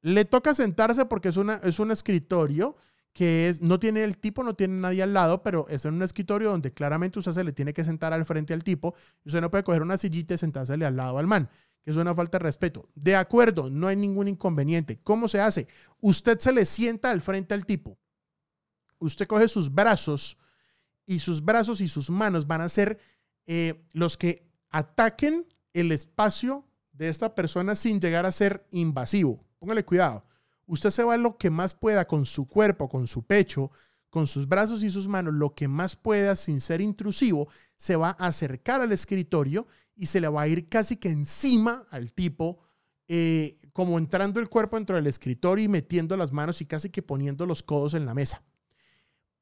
le 0.00 0.24
toca 0.24 0.54
sentarse 0.54 1.06
porque 1.06 1.30
es, 1.30 1.38
una, 1.38 1.54
es 1.64 1.80
un 1.80 1.90
escritorio 1.90 2.76
que 3.14 3.48
es, 3.48 3.62
no 3.62 3.78
tiene 3.78 4.02
el 4.02 4.18
tipo, 4.18 4.42
no 4.42 4.54
tiene 4.54 4.74
nadie 4.74 5.02
al 5.02 5.14
lado, 5.14 5.42
pero 5.42 5.66
es 5.68 5.84
en 5.84 5.94
un 5.94 6.02
escritorio 6.02 6.50
donde 6.50 6.74
claramente 6.74 7.20
usted 7.20 7.32
se 7.32 7.44
le 7.44 7.52
tiene 7.52 7.72
que 7.72 7.84
sentar 7.84 8.12
al 8.12 8.24
frente 8.24 8.52
al 8.52 8.64
tipo 8.64 8.94
usted 9.24 9.40
no 9.40 9.50
puede 9.50 9.62
coger 9.62 9.82
una 9.82 9.96
sillita 9.96 10.34
y 10.34 10.38
sentársele 10.38 10.84
al 10.84 10.96
lado 10.96 11.18
al 11.18 11.26
man. 11.26 11.48
que 11.82 11.90
es 11.90 11.96
una 11.96 12.14
falta 12.14 12.38
de 12.38 12.44
respeto. 12.44 12.88
De 12.94 13.14
acuerdo, 13.14 13.70
no 13.70 13.86
hay 13.86 13.96
ningún 13.96 14.26
inconveniente. 14.26 14.98
¿Cómo 15.04 15.28
se 15.28 15.40
hace? 15.40 15.68
Usted 16.00 16.38
se 16.38 16.50
le 16.50 16.64
sienta 16.64 17.10
al 17.10 17.20
frente 17.20 17.54
al 17.54 17.66
tipo. 17.66 17.98
Usted 18.98 19.26
coge 19.26 19.48
sus 19.48 19.72
brazos 19.72 20.38
y 21.06 21.18
sus 21.18 21.44
brazos 21.44 21.82
y 21.82 21.88
sus 21.88 22.08
manos 22.08 22.46
van 22.46 22.62
a 22.62 22.68
ser 22.70 22.98
eh, 23.46 23.84
los 23.92 24.16
que 24.16 24.50
ataquen 24.70 25.46
el 25.74 25.92
espacio 25.92 26.66
de 26.92 27.08
esta 27.10 27.34
persona 27.34 27.74
sin 27.74 28.00
llegar 28.00 28.24
a 28.24 28.32
ser 28.32 28.66
invasivo. 28.70 29.44
Póngale 29.58 29.84
cuidado. 29.84 30.24
Usted 30.66 30.90
se 30.90 31.04
va 31.04 31.16
lo 31.16 31.36
que 31.36 31.50
más 31.50 31.74
pueda 31.74 32.06
con 32.06 32.26
su 32.26 32.46
cuerpo, 32.46 32.88
con 32.88 33.06
su 33.06 33.24
pecho, 33.24 33.70
con 34.10 34.26
sus 34.26 34.46
brazos 34.46 34.82
y 34.84 34.90
sus 34.90 35.08
manos, 35.08 35.34
lo 35.34 35.54
que 35.54 35.66
más 35.66 35.96
pueda 35.96 36.36
sin 36.36 36.60
ser 36.60 36.80
intrusivo, 36.80 37.48
se 37.76 37.96
va 37.96 38.10
a 38.18 38.28
acercar 38.28 38.80
al 38.80 38.92
escritorio 38.92 39.66
y 39.96 40.06
se 40.06 40.20
le 40.20 40.28
va 40.28 40.42
a 40.42 40.48
ir 40.48 40.68
casi 40.68 40.96
que 40.96 41.08
encima 41.08 41.86
al 41.90 42.12
tipo, 42.12 42.60
eh, 43.08 43.58
como 43.72 43.98
entrando 43.98 44.38
el 44.38 44.48
cuerpo 44.48 44.76
dentro 44.76 44.94
del 44.94 45.08
escritorio 45.08 45.64
y 45.64 45.68
metiendo 45.68 46.16
las 46.16 46.32
manos 46.32 46.60
y 46.60 46.66
casi 46.66 46.90
que 46.90 47.02
poniendo 47.02 47.44
los 47.44 47.62
codos 47.62 47.94
en 47.94 48.06
la 48.06 48.14
mesa. 48.14 48.44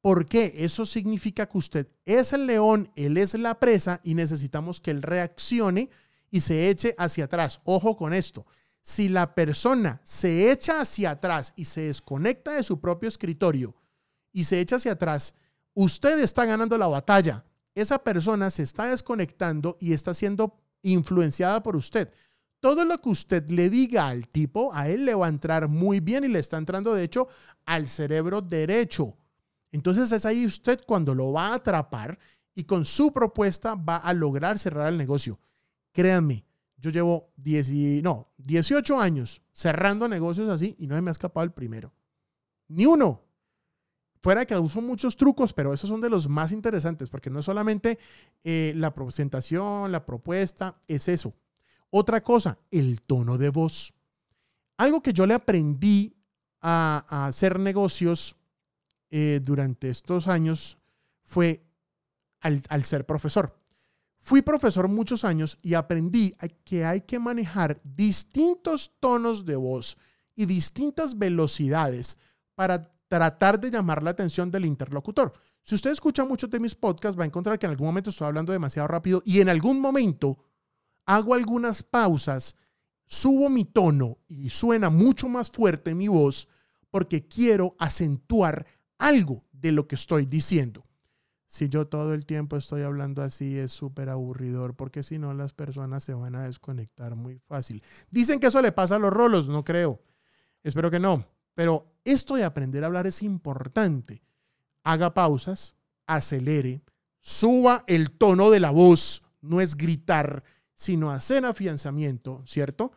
¿Por 0.00 0.26
qué? 0.26 0.52
Eso 0.56 0.84
significa 0.84 1.46
que 1.46 1.58
usted 1.58 1.88
es 2.06 2.32
el 2.32 2.46
león, 2.46 2.90
él 2.96 3.18
es 3.18 3.34
la 3.34 3.60
presa 3.60 4.00
y 4.02 4.14
necesitamos 4.14 4.80
que 4.80 4.90
él 4.90 5.02
reaccione 5.02 5.90
y 6.30 6.40
se 6.40 6.70
eche 6.70 6.94
hacia 6.98 7.26
atrás. 7.26 7.60
Ojo 7.64 7.96
con 7.96 8.12
esto. 8.12 8.46
Si 8.82 9.08
la 9.08 9.34
persona 9.34 10.00
se 10.04 10.50
echa 10.50 10.80
hacia 10.80 11.12
atrás 11.12 11.54
y 11.56 11.64
se 11.64 11.82
desconecta 11.82 12.52
de 12.52 12.64
su 12.64 12.80
propio 12.80 13.08
escritorio 13.08 13.74
y 14.32 14.44
se 14.44 14.60
echa 14.60 14.76
hacia 14.76 14.92
atrás, 14.92 15.34
usted 15.74 16.18
está 16.18 16.44
ganando 16.44 16.76
la 16.76 16.88
batalla 16.88 17.44
esa 17.74 18.02
persona 18.02 18.50
se 18.50 18.62
está 18.62 18.86
desconectando 18.86 19.76
y 19.80 19.92
está 19.92 20.12
siendo 20.14 20.58
influenciada 20.82 21.62
por 21.62 21.76
usted. 21.76 22.12
Todo 22.60 22.84
lo 22.84 22.98
que 22.98 23.08
usted 23.08 23.48
le 23.48 23.70
diga 23.70 24.08
al 24.08 24.28
tipo, 24.28 24.72
a 24.74 24.88
él 24.88 25.04
le 25.04 25.14
va 25.14 25.26
a 25.26 25.30
entrar 25.30 25.68
muy 25.68 26.00
bien 26.00 26.24
y 26.24 26.28
le 26.28 26.38
está 26.38 26.58
entrando, 26.58 26.94
de 26.94 27.02
hecho, 27.02 27.28
al 27.64 27.88
cerebro 27.88 28.40
derecho. 28.40 29.16
Entonces 29.72 30.12
es 30.12 30.26
ahí 30.26 30.46
usted 30.46 30.80
cuando 30.86 31.14
lo 31.14 31.32
va 31.32 31.48
a 31.48 31.54
atrapar 31.54 32.18
y 32.54 32.64
con 32.64 32.84
su 32.84 33.12
propuesta 33.12 33.74
va 33.74 33.96
a 33.96 34.12
lograr 34.12 34.58
cerrar 34.58 34.88
el 34.88 34.98
negocio. 34.98 35.40
Créanme, 35.92 36.44
yo 36.82 36.90
llevo 36.90 37.32
10 37.36 38.02
no, 38.02 38.32
18 38.38 39.00
años 39.00 39.40
cerrando 39.52 40.08
negocios 40.08 40.48
así 40.48 40.74
y 40.80 40.88
no 40.88 40.96
se 40.96 41.02
me 41.02 41.10
ha 41.10 41.12
escapado 41.12 41.44
el 41.44 41.52
primero. 41.52 41.94
Ni 42.66 42.86
uno. 42.86 43.22
Fuera 44.20 44.44
que 44.44 44.56
uso 44.56 44.80
muchos 44.80 45.16
trucos, 45.16 45.52
pero 45.52 45.72
esos 45.72 45.88
son 45.88 46.00
de 46.00 46.10
los 46.10 46.28
más 46.28 46.52
interesantes, 46.52 47.08
porque 47.08 47.30
no 47.30 47.38
es 47.38 47.44
solamente 47.44 47.98
eh, 48.42 48.72
la 48.76 48.94
presentación, 48.94 49.90
la 49.92 50.04
propuesta, 50.04 50.80
es 50.86 51.08
eso. 51.08 51.34
Otra 51.90 52.22
cosa, 52.22 52.58
el 52.70 53.02
tono 53.02 53.38
de 53.38 53.50
voz. 53.50 53.94
Algo 54.76 55.02
que 55.02 55.12
yo 55.12 55.26
le 55.26 55.34
aprendí 55.34 56.16
a, 56.60 57.26
hacer 57.26 57.60
negocios 57.60 58.36
eh, 59.10 59.40
durante 59.42 59.88
estos 59.88 60.26
años 60.26 60.78
fue 61.22 61.64
al 62.40 62.84
ser 62.84 63.06
profesor. 63.06 63.61
Fui 64.22 64.40
profesor 64.40 64.86
muchos 64.86 65.24
años 65.24 65.58
y 65.62 65.74
aprendí 65.74 66.32
que 66.64 66.84
hay 66.84 67.00
que 67.00 67.18
manejar 67.18 67.80
distintos 67.82 68.92
tonos 69.00 69.44
de 69.44 69.56
voz 69.56 69.98
y 70.36 70.46
distintas 70.46 71.18
velocidades 71.18 72.18
para 72.54 72.94
tratar 73.08 73.58
de 73.58 73.72
llamar 73.72 74.00
la 74.00 74.10
atención 74.10 74.48
del 74.48 74.64
interlocutor. 74.64 75.32
Si 75.64 75.74
usted 75.74 75.90
escucha 75.90 76.24
muchos 76.24 76.48
de 76.50 76.60
mis 76.60 76.76
podcasts, 76.76 77.18
va 77.18 77.24
a 77.24 77.26
encontrar 77.26 77.58
que 77.58 77.66
en 77.66 77.72
algún 77.72 77.88
momento 77.88 78.10
estoy 78.10 78.28
hablando 78.28 78.52
demasiado 78.52 78.86
rápido 78.86 79.22
y 79.24 79.40
en 79.40 79.48
algún 79.48 79.80
momento 79.80 80.38
hago 81.04 81.34
algunas 81.34 81.82
pausas, 81.82 82.54
subo 83.04 83.50
mi 83.50 83.64
tono 83.64 84.18
y 84.28 84.50
suena 84.50 84.88
mucho 84.88 85.28
más 85.28 85.50
fuerte 85.50 85.96
mi 85.96 86.06
voz 86.06 86.46
porque 86.90 87.26
quiero 87.26 87.74
acentuar 87.80 88.66
algo 88.98 89.44
de 89.50 89.72
lo 89.72 89.88
que 89.88 89.96
estoy 89.96 90.26
diciendo. 90.26 90.86
Si 91.52 91.68
yo 91.68 91.86
todo 91.86 92.14
el 92.14 92.24
tiempo 92.24 92.56
estoy 92.56 92.80
hablando 92.80 93.20
así 93.20 93.58
es 93.58 93.72
súper 93.72 94.08
aburridor 94.08 94.74
porque 94.74 95.02
si 95.02 95.18
no 95.18 95.34
las 95.34 95.52
personas 95.52 96.02
se 96.02 96.14
van 96.14 96.34
a 96.34 96.44
desconectar 96.44 97.14
muy 97.14 97.40
fácil. 97.40 97.82
Dicen 98.10 98.40
que 98.40 98.46
eso 98.46 98.62
le 98.62 98.72
pasa 98.72 98.96
a 98.96 98.98
los 98.98 99.12
rolos, 99.12 99.50
no 99.50 99.62
creo. 99.62 100.00
Espero 100.62 100.90
que 100.90 100.98
no. 100.98 101.26
Pero 101.52 101.92
esto 102.04 102.36
de 102.36 102.44
aprender 102.44 102.82
a 102.82 102.86
hablar 102.86 103.06
es 103.06 103.22
importante. 103.22 104.22
Haga 104.82 105.12
pausas, 105.12 105.74
acelere, 106.06 106.80
suba 107.20 107.84
el 107.86 108.12
tono 108.12 108.48
de 108.48 108.60
la 108.60 108.70
voz, 108.70 109.22
no 109.42 109.60
es 109.60 109.76
gritar, 109.76 110.44
sino 110.72 111.10
hacer 111.10 111.44
afianzamiento, 111.44 112.42
¿cierto? 112.46 112.92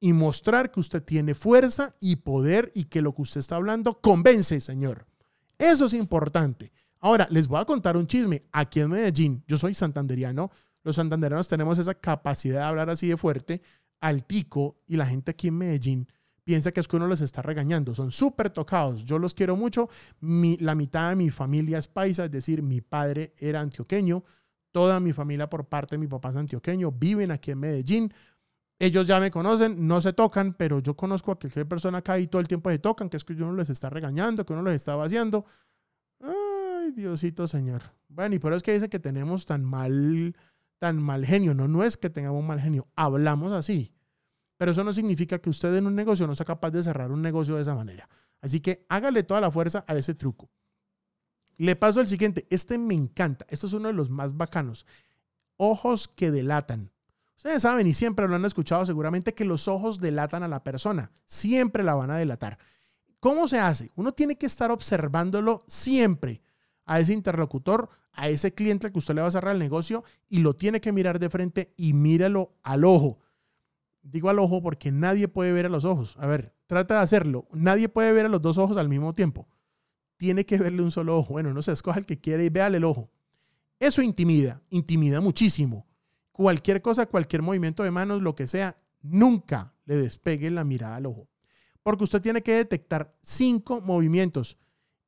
Y 0.00 0.12
mostrar 0.12 0.72
que 0.72 0.80
usted 0.80 1.04
tiene 1.04 1.36
fuerza 1.36 1.94
y 2.00 2.16
poder 2.16 2.72
y 2.74 2.86
que 2.86 3.00
lo 3.00 3.14
que 3.14 3.22
usted 3.22 3.38
está 3.38 3.54
hablando 3.54 4.00
convence, 4.00 4.60
señor. 4.60 5.06
Eso 5.56 5.86
es 5.86 5.94
importante. 5.94 6.72
Ahora, 7.02 7.26
les 7.30 7.48
voy 7.48 7.60
a 7.60 7.64
contar 7.64 7.96
un 7.96 8.06
chisme. 8.06 8.44
Aquí 8.52 8.80
en 8.80 8.90
Medellín, 8.90 9.44
yo 9.48 9.56
soy 9.56 9.74
santanderiano, 9.74 10.50
los 10.84 10.96
santanderianos 10.96 11.48
tenemos 11.48 11.78
esa 11.78 11.94
capacidad 11.94 12.60
de 12.60 12.64
hablar 12.64 12.90
así 12.90 13.08
de 13.08 13.16
fuerte, 13.16 13.60
altico, 14.00 14.78
y 14.86 14.96
la 14.96 15.06
gente 15.06 15.32
aquí 15.32 15.48
en 15.48 15.58
Medellín 15.58 16.08
piensa 16.44 16.70
que 16.70 16.80
es 16.80 16.86
que 16.86 16.96
uno 16.96 17.08
les 17.08 17.20
está 17.20 17.42
regañando. 17.42 17.92
Son 17.94 18.12
súper 18.12 18.50
tocados. 18.50 19.04
Yo 19.04 19.18
los 19.18 19.34
quiero 19.34 19.56
mucho. 19.56 19.88
la 20.20 20.74
mitad 20.76 21.10
de 21.10 21.16
mi 21.16 21.30
familia 21.30 21.78
es 21.78 21.88
paisa, 21.88 22.24
es 22.24 22.30
decir, 22.30 22.62
mi 22.62 22.80
padre 22.80 23.34
era 23.36 23.60
antioqueño. 23.60 24.22
Toda 24.70 25.00
mi 25.00 25.12
familia 25.12 25.50
por 25.50 25.66
parte 25.66 25.96
de 25.96 25.98
mi 25.98 26.06
papá 26.06 26.30
es 26.30 26.36
antioqueño. 26.36 26.92
Viven 26.92 27.32
aquí 27.32 27.50
en 27.50 27.58
Medellín. 27.58 28.14
Ellos 28.78 29.06
ya 29.08 29.20
me 29.20 29.30
conocen, 29.30 29.86
no 29.86 30.00
se 30.00 30.12
tocan, 30.12 30.54
pero 30.54 30.80
yo 30.80 30.96
conozco 30.96 31.32
a 31.32 31.38
cualquier 31.38 31.68
persona 31.68 31.98
acá 31.98 32.18
y 32.18 32.26
todo 32.28 32.40
el 32.40 32.48
tiempo 32.48 32.70
se 32.70 32.78
tocan, 32.78 33.08
que 33.08 33.16
es 33.16 33.24
que 33.24 33.32
uno 33.34 33.54
les 33.54 33.70
está 33.70 33.90
regañando, 33.90 34.44
que 34.44 34.52
uno 34.52 34.62
les 34.62 34.74
está 34.74 34.96
vaciando. 34.96 35.44
Ay, 36.82 36.90
Diosito 36.90 37.46
Señor. 37.46 37.82
Bueno, 38.08 38.34
y 38.34 38.38
por 38.40 38.52
eso 38.52 38.56
es 38.56 38.62
que 38.64 38.72
dice 38.72 38.88
que 38.88 38.98
tenemos 38.98 39.46
tan 39.46 39.64
mal, 39.64 40.34
tan 40.78 41.00
mal 41.00 41.24
genio. 41.24 41.54
No, 41.54 41.68
no 41.68 41.84
es 41.84 41.96
que 41.96 42.10
tengamos 42.10 42.44
mal 42.44 42.60
genio. 42.60 42.88
Hablamos 42.96 43.52
así. 43.52 43.94
Pero 44.56 44.72
eso 44.72 44.82
no 44.82 44.92
significa 44.92 45.38
que 45.38 45.50
usted 45.50 45.74
en 45.76 45.86
un 45.86 45.94
negocio 45.94 46.26
no 46.26 46.34
sea 46.34 46.46
capaz 46.46 46.70
de 46.70 46.82
cerrar 46.82 47.12
un 47.12 47.22
negocio 47.22 47.54
de 47.54 47.62
esa 47.62 47.76
manera. 47.76 48.08
Así 48.40 48.60
que 48.60 48.84
hágale 48.88 49.22
toda 49.22 49.40
la 49.40 49.52
fuerza 49.52 49.84
a 49.86 49.94
ese 49.94 50.14
truco. 50.14 50.50
Le 51.56 51.76
paso 51.76 52.00
al 52.00 52.08
siguiente. 52.08 52.48
Este 52.50 52.78
me 52.78 52.94
encanta. 52.94 53.46
Esto 53.48 53.68
es 53.68 53.72
uno 53.74 53.86
de 53.88 53.94
los 53.94 54.10
más 54.10 54.36
bacanos. 54.36 54.84
Ojos 55.56 56.08
que 56.08 56.32
delatan. 56.32 56.90
Ustedes 57.36 57.62
saben 57.62 57.86
y 57.86 57.94
siempre 57.94 58.26
lo 58.26 58.34
han 58.34 58.44
escuchado 58.44 58.84
seguramente 58.86 59.34
que 59.34 59.44
los 59.44 59.68
ojos 59.68 60.00
delatan 60.00 60.42
a 60.42 60.48
la 60.48 60.64
persona. 60.64 61.12
Siempre 61.26 61.84
la 61.84 61.94
van 61.94 62.10
a 62.10 62.16
delatar. 62.16 62.58
¿Cómo 63.20 63.46
se 63.46 63.60
hace? 63.60 63.92
Uno 63.94 64.12
tiene 64.12 64.36
que 64.36 64.46
estar 64.46 64.72
observándolo 64.72 65.62
siempre 65.68 66.42
a 66.84 67.00
ese 67.00 67.12
interlocutor, 67.12 67.88
a 68.12 68.28
ese 68.28 68.54
cliente 68.54 68.90
que 68.90 68.98
usted 68.98 69.14
le 69.14 69.22
va 69.22 69.28
a 69.28 69.32
cerrar 69.32 69.54
el 69.54 69.60
negocio 69.60 70.04
y 70.28 70.38
lo 70.38 70.54
tiene 70.54 70.80
que 70.80 70.92
mirar 70.92 71.18
de 71.18 71.30
frente 71.30 71.72
y 71.76 71.92
míralo 71.92 72.54
al 72.62 72.84
ojo. 72.84 73.18
Digo 74.02 74.28
al 74.30 74.38
ojo 74.38 74.62
porque 74.62 74.90
nadie 74.90 75.28
puede 75.28 75.52
ver 75.52 75.66
a 75.66 75.68
los 75.68 75.84
ojos. 75.84 76.16
A 76.18 76.26
ver, 76.26 76.54
trata 76.66 76.96
de 76.96 77.00
hacerlo. 77.00 77.46
Nadie 77.52 77.88
puede 77.88 78.12
ver 78.12 78.26
a 78.26 78.28
los 78.28 78.42
dos 78.42 78.58
ojos 78.58 78.76
al 78.76 78.88
mismo 78.88 79.12
tiempo. 79.12 79.48
Tiene 80.16 80.44
que 80.44 80.58
verle 80.58 80.82
un 80.82 80.90
solo 80.90 81.16
ojo. 81.16 81.34
Bueno, 81.34 81.54
no 81.54 81.62
se 81.62 81.72
escoja 81.72 81.98
el 81.98 82.06
que 82.06 82.20
quiere 82.20 82.44
y 82.44 82.48
véale 82.48 82.78
el 82.78 82.84
ojo. 82.84 83.10
Eso 83.78 84.02
intimida, 84.02 84.62
intimida 84.70 85.20
muchísimo. 85.20 85.86
Cualquier 86.32 86.82
cosa, 86.82 87.06
cualquier 87.06 87.42
movimiento 87.42 87.82
de 87.82 87.90
manos, 87.90 88.22
lo 88.22 88.34
que 88.34 88.46
sea, 88.46 88.76
nunca 89.02 89.74
le 89.84 89.96
despegue 89.96 90.50
la 90.50 90.64
mirada 90.64 90.96
al 90.96 91.06
ojo. 91.06 91.28
Porque 91.82 92.04
usted 92.04 92.22
tiene 92.22 92.42
que 92.42 92.54
detectar 92.54 93.16
cinco 93.20 93.80
movimientos. 93.80 94.56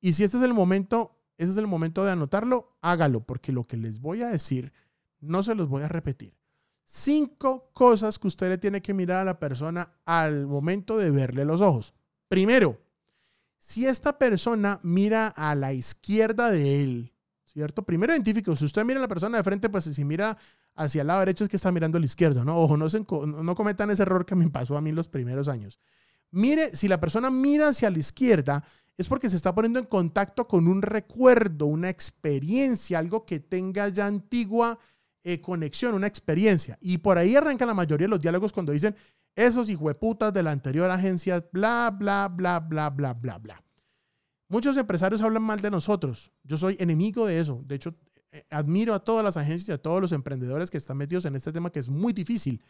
Y 0.01 0.13
si 0.13 0.25
este 0.25 0.39
es 0.39 0.43
el 0.43 0.55
momento, 0.55 1.17
ese 1.37 1.51
es 1.51 1.57
el 1.57 1.67
momento 1.67 2.05
de 2.05 2.13
anotarlo, 2.13 2.77
hágalo, 2.81 3.21
porque 3.21 3.53
lo 3.53 3.65
que 3.65 3.77
les 3.77 4.01
voy 4.01 4.23
a 4.23 4.29
decir 4.29 4.73
no 5.21 5.43
se 5.43 5.55
los 5.55 5.69
voy 5.69 5.83
a 5.83 5.89
repetir. 5.89 6.37
Cinco 6.85 7.71
cosas 7.73 8.19
que 8.19 8.29
usted 8.29 8.49
le 8.49 8.59
tiene 8.59 8.83
que 8.83 8.95
mirar 8.95 9.19
a 9.19 9.25
la 9.25 9.39
persona 9.39 9.95
al 10.05 10.47
momento 10.47 10.99
de 10.99 11.11
verle 11.11 11.45
los 11.45 11.61
ojos. 11.61 11.95
Primero, 12.29 12.81
si 13.57 13.87
esta 13.87 14.19
persona 14.19 14.81
mira 14.83 15.29
a 15.29 15.55
la 15.55 15.73
izquierda 15.73 16.51
de 16.51 16.85
él, 16.85 17.13
¿cierto? 17.47 17.83
Primero 17.85 18.13
identifico, 18.13 18.55
si 18.55 18.67
usted 18.67 18.85
mira 18.85 18.99
a 18.99 19.03
la 19.03 19.09
persona 19.09 19.39
de 19.39 19.45
frente, 19.45 19.71
pues 19.71 19.85
si 19.85 20.05
mira 20.05 20.37
hacia 20.75 21.01
el 21.01 21.07
lado 21.07 21.21
derecho 21.21 21.45
es 21.45 21.51
que 21.51 21.57
está 21.57 21.73
mirando 21.73 21.97
a 21.97 22.01
la 22.01 22.07
izquierda, 22.07 22.45
¿no? 22.45 22.59
Ojo, 22.59 22.77
no, 22.77 22.87
no 23.43 23.55
cometan 23.55 23.91
ese 23.91 24.03
error 24.03 24.27
que 24.27 24.35
me 24.35 24.51
pasó 24.51 24.77
a 24.77 24.81
mí 24.81 24.93
los 24.93 25.09
primeros 25.09 25.49
años. 25.49 25.79
Mire, 26.31 26.75
si 26.77 26.89
la 26.89 27.01
persona 27.01 27.31
mira 27.31 27.69
hacia 27.69 27.91
la 27.91 27.99
izquierda, 27.99 28.65
es 28.97 29.09
porque 29.09 29.29
se 29.29 29.37
está 29.37 29.55
poniendo 29.55 29.79
en 29.81 29.87
contacto 29.87 30.47
con 30.47 30.69
un 30.69 30.83
recuerdo, 30.83 31.67
una 31.67 31.89
experiencia, 31.89 32.99
algo 32.99 33.27
que 33.27 33.41
tenga 33.41 33.89
ya 33.89 34.07
antigua 34.07 34.79
eh, 35.25 35.41
conexión, 35.41 35.95
una 35.95 36.07
experiencia. 36.07 36.79
Y 36.81 36.99
por 36.99 37.19
ahí 37.19 37.35
arrancan 37.35 37.69
la 37.69 37.75
mayoría 37.75 38.05
de 38.05 38.11
los 38.11 38.21
diálogos 38.21 38.53
cuando 38.53 38.73
dicen, 38.73 38.95
esos 39.35 39.69
hijueputas 39.69 40.33
de 40.33 40.43
la 40.43 40.53
anterior 40.53 40.89
agencia, 40.91 41.45
bla, 41.53 41.95
bla, 41.97 42.29
bla, 42.29 42.61
bla, 42.61 42.91
bla, 42.91 43.15
bla, 43.15 43.39
bla. 43.39 43.65
Muchos 44.49 44.77
empresarios 44.77 45.23
hablan 45.23 45.43
mal 45.43 45.61
de 45.61 45.71
nosotros. 45.71 46.31
Yo 46.45 46.57
soy 46.57 46.77
enemigo 46.79 47.27
de 47.27 47.41
eso. 47.41 47.63
De 47.67 47.75
hecho, 47.75 47.97
eh, 48.31 48.45
admiro 48.51 48.95
a 48.95 49.01
todas 49.03 49.25
las 49.25 49.37
agencias 49.37 49.69
y 49.69 49.73
a 49.73 49.83
todos 49.83 50.01
los 50.01 50.13
emprendedores 50.13 50.71
que 50.71 50.77
están 50.77 50.99
metidos 50.99 51.25
en 51.25 51.35
este 51.35 51.51
tema 51.51 51.71
que 51.71 51.81
es 51.81 51.89
muy 51.89 52.13
difícil. 52.13 52.63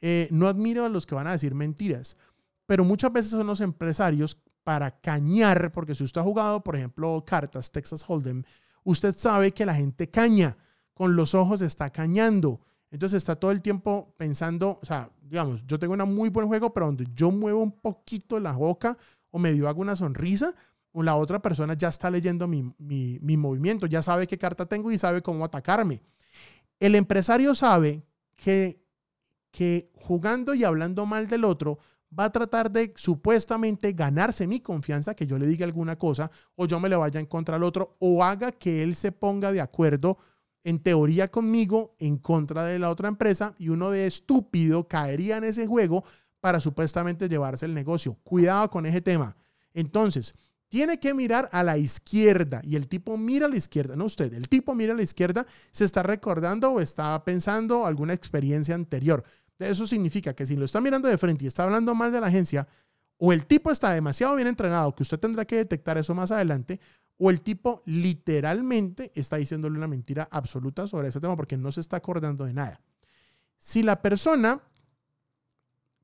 eh, 0.00 0.28
no 0.30 0.48
admiro 0.48 0.84
a 0.84 0.88
los 0.88 1.04
que 1.04 1.14
van 1.14 1.26
a 1.26 1.32
decir 1.32 1.54
mentiras, 1.54 2.16
pero 2.64 2.84
muchas 2.84 3.12
veces 3.12 3.32
son 3.32 3.46
los 3.46 3.60
empresarios 3.60 4.40
para 4.62 5.00
cañar, 5.00 5.72
porque 5.72 5.94
si 5.94 6.04
usted 6.04 6.20
ha 6.20 6.24
jugado, 6.24 6.62
por 6.62 6.76
ejemplo, 6.76 7.22
cartas, 7.26 7.70
Texas 7.70 8.04
Hold'em, 8.06 8.44
usted 8.84 9.14
sabe 9.14 9.52
que 9.52 9.66
la 9.66 9.74
gente 9.74 10.08
caña, 10.08 10.56
con 10.94 11.16
los 11.16 11.34
ojos 11.34 11.62
está 11.62 11.90
cañando. 11.90 12.60
Entonces 12.90 13.18
está 13.18 13.36
todo 13.36 13.52
el 13.52 13.62
tiempo 13.62 14.14
pensando, 14.18 14.78
o 14.82 14.84
sea, 14.84 15.10
digamos, 15.22 15.64
yo 15.66 15.78
tengo 15.78 15.94
un 15.94 16.14
muy 16.14 16.28
buen 16.28 16.46
juego, 16.46 16.74
pero 16.74 16.86
donde 16.86 17.06
yo 17.14 17.30
muevo 17.30 17.62
un 17.62 17.72
poquito 17.72 18.38
la 18.38 18.52
boca 18.52 18.98
o 19.30 19.38
medio 19.38 19.68
hago 19.68 19.80
una 19.80 19.96
sonrisa, 19.96 20.54
o 20.92 21.02
la 21.02 21.14
otra 21.14 21.40
persona 21.40 21.74
ya 21.74 21.88
está 21.88 22.10
leyendo 22.10 22.48
mi, 22.48 22.74
mi 22.78 23.36
movimiento, 23.36 23.86
ya 23.86 24.02
sabe 24.02 24.26
qué 24.26 24.36
carta 24.36 24.66
tengo 24.66 24.90
y 24.90 24.98
sabe 24.98 25.22
cómo 25.22 25.44
atacarme. 25.44 26.02
El 26.80 26.94
empresario 26.96 27.54
sabe 27.54 28.02
que, 28.34 28.82
que 29.50 29.90
jugando 29.94 30.54
y 30.54 30.64
hablando 30.64 31.06
mal 31.06 31.28
del 31.28 31.44
otro, 31.44 31.78
va 32.18 32.24
a 32.24 32.32
tratar 32.32 32.70
de 32.70 32.92
supuestamente 32.96 33.92
ganarse 33.92 34.46
mi 34.46 34.60
confianza, 34.60 35.14
que 35.14 35.26
yo 35.26 35.38
le 35.38 35.46
diga 35.46 35.64
alguna 35.64 35.96
cosa, 35.96 36.30
o 36.56 36.66
yo 36.66 36.80
me 36.80 36.88
le 36.88 36.96
vaya 36.96 37.20
en 37.20 37.26
contra 37.26 37.56
al 37.56 37.62
otro, 37.62 37.96
o 38.00 38.24
haga 38.24 38.52
que 38.52 38.82
él 38.82 38.94
se 38.94 39.12
ponga 39.12 39.52
de 39.52 39.60
acuerdo 39.60 40.18
en 40.64 40.78
teoría 40.78 41.28
conmigo 41.28 41.94
en 41.98 42.18
contra 42.18 42.64
de 42.64 42.78
la 42.78 42.90
otra 42.90 43.08
empresa 43.08 43.54
y 43.58 43.70
uno 43.70 43.90
de 43.90 44.06
estúpido 44.06 44.86
caería 44.88 45.38
en 45.38 45.44
ese 45.44 45.66
juego 45.66 46.04
para 46.40 46.60
supuestamente 46.60 47.28
llevarse 47.28 47.66
el 47.66 47.74
negocio. 47.74 48.14
Cuidado 48.22 48.68
con 48.70 48.86
ese 48.86 49.00
tema. 49.00 49.36
Entonces, 49.72 50.34
tiene 50.68 51.00
que 51.00 51.14
mirar 51.14 51.48
a 51.52 51.64
la 51.64 51.78
izquierda 51.78 52.60
y 52.62 52.76
el 52.76 52.86
tipo 52.86 53.18
mira 53.18 53.46
a 53.46 53.48
la 53.48 53.56
izquierda, 53.56 53.96
no 53.96 54.04
usted, 54.04 54.32
el 54.32 54.48
tipo 54.48 54.74
mira 54.74 54.92
a 54.92 54.96
la 54.96 55.02
izquierda, 55.02 55.44
se 55.72 55.84
está 55.84 56.02
recordando 56.04 56.70
o 56.70 56.80
está 56.80 57.22
pensando 57.24 57.86
alguna 57.86 58.14
experiencia 58.14 58.74
anterior. 58.74 59.24
Eso 59.60 59.86
significa 59.86 60.34
que 60.34 60.46
si 60.46 60.56
lo 60.56 60.64
está 60.64 60.80
mirando 60.80 61.08
de 61.08 61.18
frente 61.18 61.44
y 61.44 61.48
está 61.48 61.64
hablando 61.64 61.94
mal 61.94 62.12
de 62.12 62.20
la 62.20 62.28
agencia, 62.28 62.66
o 63.18 63.32
el 63.32 63.46
tipo 63.46 63.70
está 63.70 63.92
demasiado 63.92 64.34
bien 64.34 64.48
entrenado, 64.48 64.94
que 64.94 65.02
usted 65.02 65.18
tendrá 65.18 65.44
que 65.44 65.56
detectar 65.56 65.98
eso 65.98 66.14
más 66.14 66.30
adelante, 66.30 66.80
o 67.18 67.30
el 67.30 67.42
tipo 67.42 67.82
literalmente 67.84 69.12
está 69.14 69.36
diciéndole 69.36 69.76
una 69.76 69.86
mentira 69.86 70.26
absoluta 70.30 70.86
sobre 70.88 71.08
ese 71.08 71.20
tema 71.20 71.36
porque 71.36 71.58
no 71.58 71.70
se 71.70 71.82
está 71.82 71.98
acordando 71.98 72.46
de 72.46 72.54
nada. 72.54 72.80
Si 73.58 73.82
la 73.82 74.00
persona, 74.00 74.62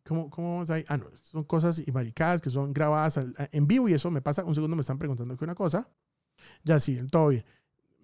¿cómo, 0.04 0.28
cómo 0.28 0.52
vamos 0.56 0.68
a 0.68 0.76
Ah, 0.88 0.98
no, 0.98 1.06
son 1.22 1.44
cosas 1.44 1.82
y 1.84 1.90
maricadas 1.90 2.42
que 2.42 2.50
son 2.50 2.74
grabadas 2.74 3.18
en 3.50 3.66
vivo 3.66 3.88
y 3.88 3.94
eso 3.94 4.10
me 4.10 4.20
pasa. 4.20 4.44
Un 4.44 4.54
segundo, 4.54 4.76
me 4.76 4.82
están 4.82 4.98
preguntando 4.98 5.34
que 5.38 5.44
una 5.44 5.54
cosa. 5.54 5.88
Ya 6.62 6.78
sí, 6.80 7.00
todo 7.10 7.28
bien. 7.28 7.46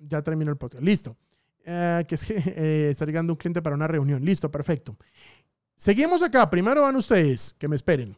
Ya 0.01 0.23
terminó 0.23 0.51
el 0.51 0.57
podcast. 0.57 0.83
Listo. 0.83 1.19
Eh, 1.67 2.05
que 2.09 2.15
es 2.15 2.25
que 2.25 2.35
eh, 2.57 2.88
está 2.91 3.05
llegando 3.05 3.35
un 3.35 3.37
cliente 3.37 3.61
para 3.61 3.77
una 3.77 3.88
reunión. 3.88 4.25
Listo, 4.25 4.51
perfecto. 4.51 4.97
Seguimos 5.83 6.23
acá. 6.23 6.49
Primero 6.49 6.83
van 6.83 6.95
ustedes, 6.95 7.57
que 7.59 7.66
me 7.66 7.75
esperen. 7.75 8.16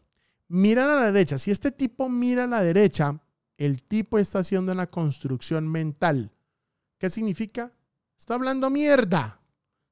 Miran 0.48 0.90
a 0.90 0.96
la 0.96 1.07
derecha. 1.12 1.38
Si 1.38 1.50
este 1.50 1.72
tipo 1.72 2.11
mira 2.11 2.44
a 2.44 2.46
la 2.46 2.61
derecha, 2.61 3.18
el 3.57 3.83
tipo 3.85 4.18
está 4.18 4.40
haciendo 4.40 4.70
una 4.72 4.87
construcción 4.88 5.66
mental. 5.66 6.31
¿Qué 6.98 7.09
significa? 7.09 7.72
Está 8.18 8.35
hablando 8.35 8.68
mierda. 8.68 9.40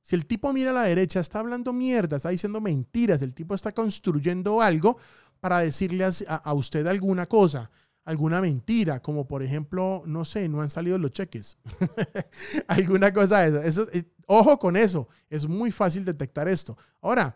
Si 0.02 0.14
el 0.14 0.26
tipo 0.26 0.52
mira 0.52 0.72
a 0.72 0.74
la 0.74 0.82
derecha, 0.82 1.20
está 1.20 1.38
hablando 1.38 1.72
mierda, 1.72 2.18
está 2.18 2.28
diciendo 2.28 2.61
mentiras, 2.61 3.22
el 3.22 3.32
tipo 3.32 3.54
está 3.54 3.72
construyendo 3.72 4.61
algo 4.61 4.98
para 5.40 5.61
decirle 5.61 6.04
a, 6.04 6.52
usted 6.52 6.87
alguna 6.87 7.24
cosa, 7.24 7.70
alguna 8.04 8.42
mentira, 8.42 9.00
como 9.00 9.26
por 9.26 9.42
ejemplo, 9.42 10.02
no 10.04 10.26
sé, 10.26 10.46
no 10.46 10.61
han 10.61 10.68
salido 10.68 10.98
los 10.98 11.12
cheques. 11.12 11.56
alguna 12.68 13.14
cosa 13.14 13.48
de 13.48 13.66
eso. 13.66 13.88
Eh, 13.94 14.04
ojo 14.26 14.58
con 14.58 14.76
eso, 14.76 15.08
es 15.30 15.48
muy 15.48 15.70
fácil 15.70 16.04
detectar 16.04 16.48
esto. 16.48 16.76
Ahora, 17.00 17.35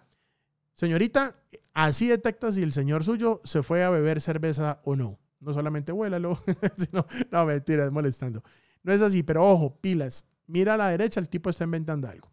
señorita, 0.77 1.35
así 1.75 2.07
detecta 2.07 2.53
si 2.53 2.62
el 2.62 2.73
señor 2.73 3.03
suyo 3.03 3.41
se 3.43 3.62
fue 3.62 3.83
a 3.83 3.91
beber 3.91 4.21
cerveza 4.21 4.81
o 4.85 4.95
no. 4.95 5.19
No 5.41 5.53
solamente 5.53 5.93
vuélalo, 5.93 6.39
sino, 6.79 7.07
no, 7.31 7.47
mentira, 7.47 7.85
es 7.85 7.93
molestando. 7.93 8.43
No 8.83 8.93
es 8.93 9.03
así, 9.03 9.23
pero 9.23 9.45
ojo, 9.45 9.77
pilas. 9.81 10.27
Mira 10.47 10.75
a 10.75 10.77
la 10.77 10.89
derecha, 10.89 11.19
el 11.19 11.29
tipo 11.29 11.51
está 11.51 11.65
inventando 11.65 12.09
algo. 12.09 12.33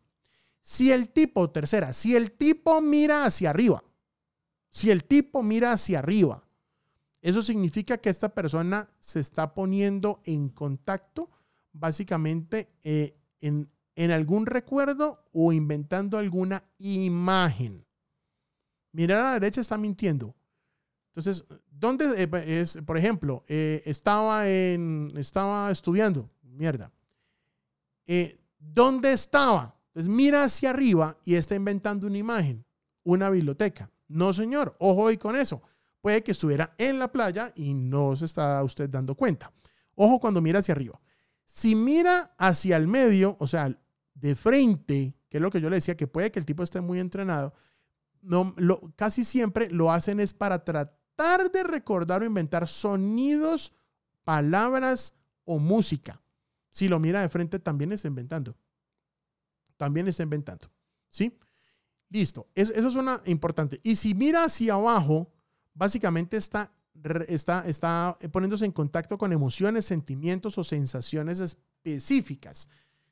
Si 0.62 0.92
el 0.92 1.10
tipo, 1.10 1.50
tercera, 1.50 1.94
si 1.94 2.16
el 2.16 2.32
tipo 2.32 2.80
mira 2.82 3.26
hacia 3.26 3.50
arriba, 3.50 3.84
si 4.70 4.92
el 4.92 5.04
tipo 5.04 5.44
mira 5.44 5.74
hacia 5.74 6.00
arriba, 6.00 6.48
eso 7.22 7.42
significa 7.42 7.98
que 7.98 8.10
esta 8.10 8.30
persona 8.30 8.90
se 9.00 9.20
está 9.20 9.54
poniendo 9.54 10.22
en 10.26 10.50
contacto 10.50 11.30
básicamente 11.72 12.70
eh, 12.84 13.18
en 13.42 14.12
algún 14.12 14.46
recuerdo 14.46 15.26
o 15.32 15.52
inventando 15.52 16.18
alguna 16.18 16.64
imagen. 16.78 17.86
Mirar 18.94 19.20
a 19.20 19.24
la 19.24 19.34
derecha 19.34 19.60
está 19.60 19.78
mintiendo. 19.78 20.36
Entonces, 21.08 21.46
¿dónde 21.70 22.06
eh, 22.24 22.62
es, 22.62 22.78
por 22.86 22.98
ejemplo, 22.98 23.44
eh, 23.48 23.84
estaba, 23.86 24.50
en, 24.50 25.12
estaba 25.16 25.70
estudiando? 25.70 26.30
Mierda. 26.42 26.92
Eh, 28.06 28.40
¿Dónde 28.58 29.12
estaba? 29.12 29.76
Entonces, 29.88 30.12
mira 30.12 30.44
hacia 30.44 30.70
arriba 30.70 31.20
y 31.24 31.36
está 31.36 31.56
inventando 31.56 32.08
una 32.08 32.18
imagen, 32.18 32.66
una 33.04 33.30
biblioteca. 33.30 33.92
No, 34.08 34.32
señor, 34.32 34.76
ojo 34.80 35.08
ahí 35.08 35.18
con 35.18 35.36
eso. 35.36 35.62
Puede 36.02 36.24
que 36.24 36.32
estuviera 36.32 36.74
en 36.78 37.00
la 37.00 37.12
playa 37.12 37.52
y 37.56 37.74
no 37.74 38.16
se 38.16 38.26
está 38.26 38.64
usted 38.64 38.90
dando 38.90 39.16
cuenta. 39.16 39.52
Ojo 39.96 40.20
cuando 40.20 40.42
mira 40.42 40.60
hacia 40.60 40.74
arriba. 40.74 41.00
Si 41.46 41.76
mira 41.76 42.34
hacia 42.38 42.78
el 42.78 42.88
medio, 42.88 43.38
o 43.40 43.48
sea, 43.48 43.78
de 44.14 44.36
frente, 44.36 45.16
que 45.30 45.38
es 45.38 45.42
lo 45.42 45.52
que 45.52 45.62
yo 45.62 45.70
le 45.70 45.78
decía, 45.78 45.96
que 45.96 46.08
puede 46.08 46.32
que 46.32 46.40
el 46.40 46.46
tipo 46.46 46.64
esté 46.64 46.82
muy 46.82 47.00
entrenado, 47.00 47.54
no, 48.24 48.54
lo, 48.58 48.82
casi 48.96 49.24
siempre 49.24 49.70
lo 49.70 49.92
hacen 49.92 50.20
es 50.20 50.34
para 50.34 50.64
tratar 50.64 51.52
de 51.52 51.64
recordar 51.64 52.22
o 52.22 52.26
inventar 52.26 52.68
sonidos, 52.68 53.74
palabras 54.24 55.14
o 55.46 55.60
música. 55.60 56.22
Si 56.70 56.88
lo 56.88 57.00
mira 57.00 57.22
de 57.22 57.30
frente, 57.30 57.60
también 57.60 57.92
está 57.92 58.08
inventando. 58.08 58.58
También 59.78 60.08
está 60.08 60.24
inventando. 60.24 60.72
¿Sí? 61.10 61.38
Listo. 62.10 62.48
Eso, 62.56 62.74
es 62.74 62.96
una 62.96 63.22
importante. 63.26 63.80
Y 63.84 63.96
si 63.96 64.16
mira 64.16 64.46
hacia 64.46 64.74
abajo, 64.74 65.32
básicamente 65.74 66.38
está, 66.38 66.72
está, 67.28 67.68
está 67.68 68.18
poniéndose 68.32 68.66
en 68.66 68.72
contacto 68.72 69.18
con 69.18 69.34
emociones, 69.34 69.86
sentimientos 69.86 70.58
o 70.58 70.64
sensaciones 70.64 71.40
específicas. 71.40 72.70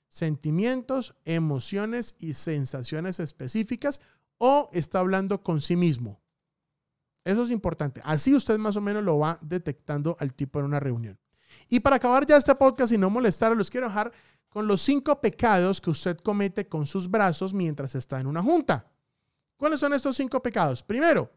Sentimientos, 0.07 1.15
emociones 1.23 2.15
y 2.19 2.33
sensaciones 2.33 3.19
específicas 3.19 4.01
o 4.43 4.71
está 4.73 4.99
hablando 4.99 5.43
con 5.43 5.61
sí 5.61 5.75
mismo. 5.75 6.19
Eso 7.23 7.43
es 7.43 7.51
importante. 7.51 8.01
Así 8.03 8.33
usted 8.33 8.57
más 8.57 8.75
o 8.75 8.81
menos 8.81 9.03
lo 9.03 9.19
va 9.19 9.37
detectando 9.43 10.17
al 10.19 10.33
tipo 10.33 10.57
en 10.57 10.65
una 10.65 10.79
reunión. 10.79 11.19
Y 11.69 11.81
para 11.81 11.97
acabar 11.97 12.25
ya 12.25 12.37
este 12.37 12.55
podcast 12.55 12.91
y 12.91 12.97
no 12.97 13.11
molestar, 13.11 13.55
los 13.55 13.69
quiero 13.69 13.87
dejar 13.87 14.11
con 14.49 14.65
los 14.65 14.81
cinco 14.81 15.21
pecados 15.21 15.79
que 15.79 15.91
usted 15.91 16.17
comete 16.17 16.67
con 16.67 16.87
sus 16.87 17.07
brazos 17.11 17.53
mientras 17.53 17.93
está 17.93 18.19
en 18.19 18.25
una 18.25 18.41
junta. 18.41 18.91
¿Cuáles 19.57 19.79
son 19.79 19.93
estos 19.93 20.17
cinco 20.17 20.41
pecados? 20.41 20.81
Primero, 20.81 21.31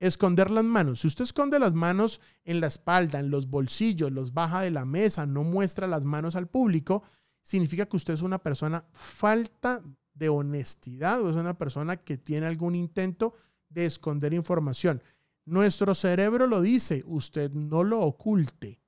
esconder 0.00 0.50
las 0.50 0.64
manos. 0.64 1.02
Si 1.02 1.06
usted 1.06 1.22
esconde 1.22 1.60
las 1.60 1.74
manos 1.74 2.20
en 2.42 2.60
la 2.60 2.66
espalda, 2.66 3.20
en 3.20 3.30
los 3.30 3.48
bolsillos, 3.48 4.10
los 4.10 4.34
baja 4.34 4.62
de 4.62 4.72
la 4.72 4.84
mesa, 4.84 5.24
no 5.24 5.44
muestra 5.44 5.86
las 5.86 6.04
manos 6.04 6.34
al 6.34 6.48
público, 6.48 7.04
significa 7.42 7.86
que 7.86 7.96
usted 7.96 8.14
es 8.14 8.22
una 8.22 8.40
persona 8.42 8.84
falta 8.92 9.84
de 10.20 10.28
honestidad 10.28 11.22
o 11.22 11.30
es 11.30 11.34
una 11.34 11.56
persona 11.56 11.96
que 11.96 12.18
tiene 12.18 12.46
algún 12.46 12.74
intento 12.74 13.34
de 13.70 13.86
esconder 13.86 14.34
información. 14.34 15.02
Nuestro 15.46 15.94
cerebro 15.94 16.46
lo 16.46 16.60
dice, 16.60 17.02
usted 17.06 17.50
no 17.52 17.82
lo 17.82 18.00
oculte. 18.00 18.80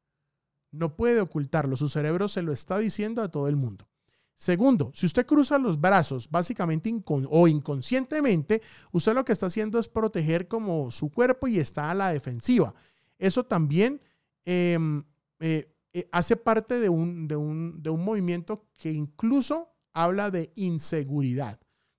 No 0.71 0.95
puede 0.95 1.21
ocultarlo, 1.21 1.77
su 1.77 1.88
cerebro 1.88 2.29
se 2.29 2.42
lo 2.42 2.53
está 2.53 2.79
diciendo 2.79 3.23
a 3.23 3.31
todo 3.31 3.49
el 3.49 3.57
mundo. 3.57 3.88
Segundo, 4.37 4.90
si 4.95 5.07
usted 5.07 5.25
cruza 5.25 5.59
los 5.59 5.81
brazos 5.81 6.31
básicamente 6.31 6.92
o 7.07 7.49
inconscientemente, 7.49 8.61
usted 8.90 9.14
lo 9.14 9.25
que 9.25 9.33
está 9.33 9.47
haciendo 9.47 9.79
es 9.79 9.88
proteger 9.88 10.49
como 10.49 10.90
su 10.90 11.11
cuerpo 11.11 11.49
y 11.49 11.59
está 11.59 11.90
a 11.90 11.95
la 11.95 12.12
defensiva. 12.12 12.75
Eso 13.18 13.45
también 13.45 14.03
em, 14.45 15.03
eh, 15.40 15.73
eh, 15.95 16.09
hace 16.12 16.37
parte 16.37 16.79
de 16.79 16.90
un, 16.90 17.27
de, 17.27 17.37
un, 17.37 17.83
de 17.83 17.88
un 17.88 18.05
movimiento 18.05 18.66
que 18.75 18.92
incluso 18.92 19.71
habla 19.92 20.31
de 20.31 20.52
inseguridad. 20.55 21.59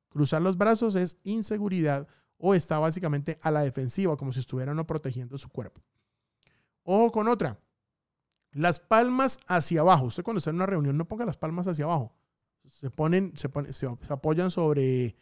Cruzar 0.09 0.41
los 0.41 0.57
brazos 0.57 0.95
es 0.95 1.17
inseguridad 1.23 2.07
o 2.37 2.53
está 2.53 2.79
básicamente 2.79 3.39
a 3.41 3.51
la 3.51 3.61
defensiva, 3.61 4.17
como 4.17 4.31
si 4.33 4.39
estuviera 4.39 4.73
no 4.73 4.85
protegiendo 4.85 5.37
su 5.37 5.49
cuerpo. 5.49 5.81
Ojo 6.83 7.11
con 7.11 7.27
otra. 7.27 7.59
Las 8.51 8.79
palmas 8.79 9.39
hacia 9.47 9.81
abajo. 9.81 10.05
Usted 10.05 10.23
cuando 10.23 10.39
está 10.39 10.49
en 10.49 10.57
una 10.57 10.65
reunión 10.65 10.97
no 10.97 11.07
ponga 11.07 11.25
las 11.25 11.37
palmas 11.37 11.67
hacia 11.67 11.85
abajo. 11.85 12.13
Se 12.67 12.89
ponen, 12.89 13.33
se, 13.35 13.49
se, 13.71 13.87
apoyan 14.09 14.51
sobre... 14.51 15.15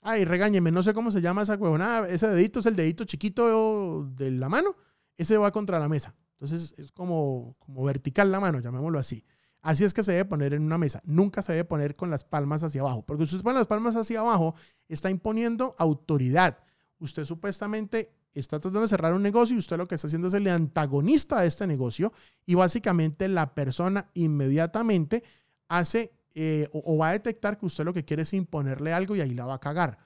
Ay, 0.00 0.24
regáñeme, 0.24 0.70
no 0.70 0.82
sé 0.82 0.94
cómo 0.94 1.10
se 1.10 1.20
llama 1.20 1.42
esa 1.42 1.56
huevonada. 1.56 2.08
Ese 2.08 2.28
dedito 2.28 2.60
es 2.60 2.66
el 2.66 2.76
dedito 2.76 3.04
chiquito 3.04 4.04
de 4.04 4.30
la 4.30 4.48
mano. 4.48 4.76
Ese 5.16 5.36
va 5.38 5.50
contra 5.50 5.80
la 5.80 5.88
mesa. 5.88 6.14
Entonces 6.34 6.74
es 6.78 6.92
como, 6.92 7.56
como 7.58 7.82
vertical 7.82 8.30
la 8.30 8.38
mano, 8.38 8.60
llamémoslo 8.60 8.98
así. 8.98 9.24
Así 9.60 9.84
es 9.84 9.92
que 9.92 10.02
se 10.02 10.12
debe 10.12 10.24
poner 10.24 10.54
en 10.54 10.62
una 10.62 10.78
mesa. 10.78 11.02
Nunca 11.04 11.42
se 11.42 11.52
debe 11.52 11.64
poner 11.64 11.96
con 11.96 12.10
las 12.10 12.24
palmas 12.24 12.62
hacia 12.62 12.80
abajo, 12.80 13.04
porque 13.04 13.26
si 13.26 13.36
usted 13.36 13.44
pone 13.44 13.58
las 13.58 13.66
palmas 13.66 13.96
hacia 13.96 14.20
abajo, 14.20 14.54
está 14.88 15.10
imponiendo 15.10 15.74
autoridad. 15.78 16.58
Usted 16.98 17.24
supuestamente 17.24 18.12
está 18.34 18.58
tratando 18.58 18.82
de 18.82 18.88
cerrar 18.88 19.14
un 19.14 19.22
negocio 19.22 19.56
y 19.56 19.58
usted 19.58 19.76
lo 19.76 19.88
que 19.88 19.96
está 19.96 20.06
haciendo 20.06 20.28
es 20.28 20.34
el 20.34 20.46
antagonista 20.48 21.40
de 21.40 21.48
este 21.48 21.66
negocio 21.66 22.12
y 22.46 22.54
básicamente 22.54 23.26
la 23.28 23.54
persona 23.54 24.10
inmediatamente 24.14 25.24
hace 25.68 26.12
eh, 26.34 26.68
o, 26.72 26.94
o 26.94 26.98
va 26.98 27.08
a 27.08 27.12
detectar 27.12 27.58
que 27.58 27.66
usted 27.66 27.84
lo 27.84 27.92
que 27.92 28.04
quiere 28.04 28.22
es 28.22 28.32
imponerle 28.32 28.92
algo 28.92 29.16
y 29.16 29.20
ahí 29.20 29.34
la 29.34 29.46
va 29.46 29.54
a 29.54 29.60
cagar. 29.60 29.98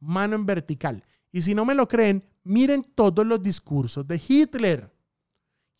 Mano 0.00 0.34
en 0.34 0.44
vertical. 0.44 1.04
Y 1.30 1.42
si 1.42 1.54
no 1.54 1.64
me 1.64 1.74
lo 1.74 1.86
creen, 1.86 2.24
miren 2.44 2.82
todos 2.82 3.26
los 3.26 3.40
discursos 3.42 4.06
de 4.06 4.20
Hitler. 4.26 4.92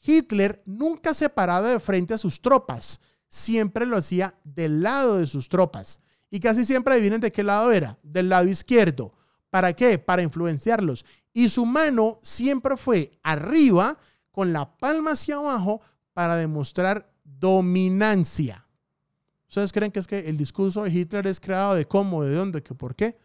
Hitler 0.05 0.63
nunca 0.67 1.15
se 1.15 1.29
paraba 1.29 1.69
de 1.69 1.81
frente 1.81 2.15
a 2.15 2.19
sus 2.19 2.41
tropas, 2.41 3.01
siempre 3.29 3.87
lo 3.87 3.97
hacía 3.97 4.39
del 4.45 4.83
lado 4.83 5.19
de 5.19 5.27
sus 5.27 5.49
tropas. 5.49 6.01
Y 6.31 6.41
casi 6.41 6.65
siempre 6.65 6.95
adivinen 6.95 7.21
de 7.21 7.33
qué 7.33 7.43
lado 7.43 7.73
era, 7.73 7.99
del 8.03 8.29
lado 8.29 8.49
izquierdo. 8.49 9.15
¿Para 9.51 9.73
qué? 9.73 9.99
Para 9.99 10.23
influenciarlos. 10.23 11.05
Y 11.33 11.49
su 11.49 11.65
mano 11.67 12.19
siempre 12.23 12.77
fue 12.77 13.19
arriba, 13.23 13.99
con 14.31 14.53
la 14.53 14.77
palma 14.77 15.13
hacia 15.13 15.37
abajo, 15.37 15.81
para 16.13 16.37
demostrar 16.37 17.11
dominancia. 17.25 18.67
¿Ustedes 19.49 19.73
creen 19.73 19.93
que 19.93 20.01
es 20.01 20.07
que 20.07 20.29
el 20.29 20.37
discurso 20.37 20.83
de 20.83 20.91
Hitler 20.91 21.27
es 21.27 21.41
creado 21.41 21.75
de 21.75 21.87
cómo, 21.87 22.25
de 22.25 22.35
dónde, 22.35 22.63
que 22.63 22.75
por 22.75 22.95
qué? 22.95 23.17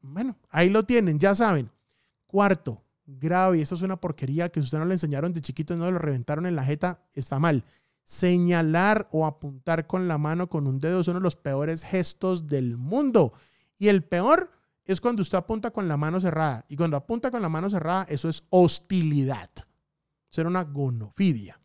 Bueno, 0.00 0.36
ahí 0.50 0.70
lo 0.70 0.84
tienen, 0.84 1.18
ya 1.18 1.34
saben. 1.34 1.70
Cuarto, 2.26 2.82
grave, 3.06 3.60
eso 3.60 3.74
es 3.74 3.82
una 3.82 4.00
porquería 4.00 4.48
que 4.48 4.60
usted 4.60 4.78
no 4.78 4.84
le 4.84 4.94
enseñaron 4.94 5.32
de 5.32 5.40
chiquito 5.40 5.76
no 5.76 5.90
lo 5.90 5.98
reventaron 5.98 6.46
en 6.46 6.56
la 6.56 6.64
jeta, 6.64 7.04
está 7.12 7.38
mal. 7.38 7.64
Señalar 8.04 9.08
o 9.10 9.26
apuntar 9.26 9.86
con 9.86 10.06
la 10.06 10.18
mano, 10.18 10.48
con 10.48 10.66
un 10.66 10.78
dedo, 10.78 11.00
es 11.00 11.08
uno 11.08 11.18
de 11.18 11.24
los 11.24 11.36
peores 11.36 11.82
gestos 11.82 12.46
del 12.46 12.76
mundo. 12.76 13.32
Y 13.78 13.88
el 13.88 14.04
peor 14.04 14.50
es 14.84 15.00
cuando 15.00 15.22
usted 15.22 15.38
apunta 15.38 15.70
con 15.70 15.88
la 15.88 15.96
mano 15.96 16.20
cerrada. 16.20 16.64
Y 16.68 16.76
cuando 16.76 16.96
apunta 16.96 17.30
con 17.30 17.42
la 17.42 17.48
mano 17.48 17.70
cerrada, 17.70 18.06
eso 18.08 18.28
es 18.28 18.44
hostilidad. 18.50 19.50
Ser 20.28 20.46
una 20.46 20.64
gonofidia. 20.64 21.60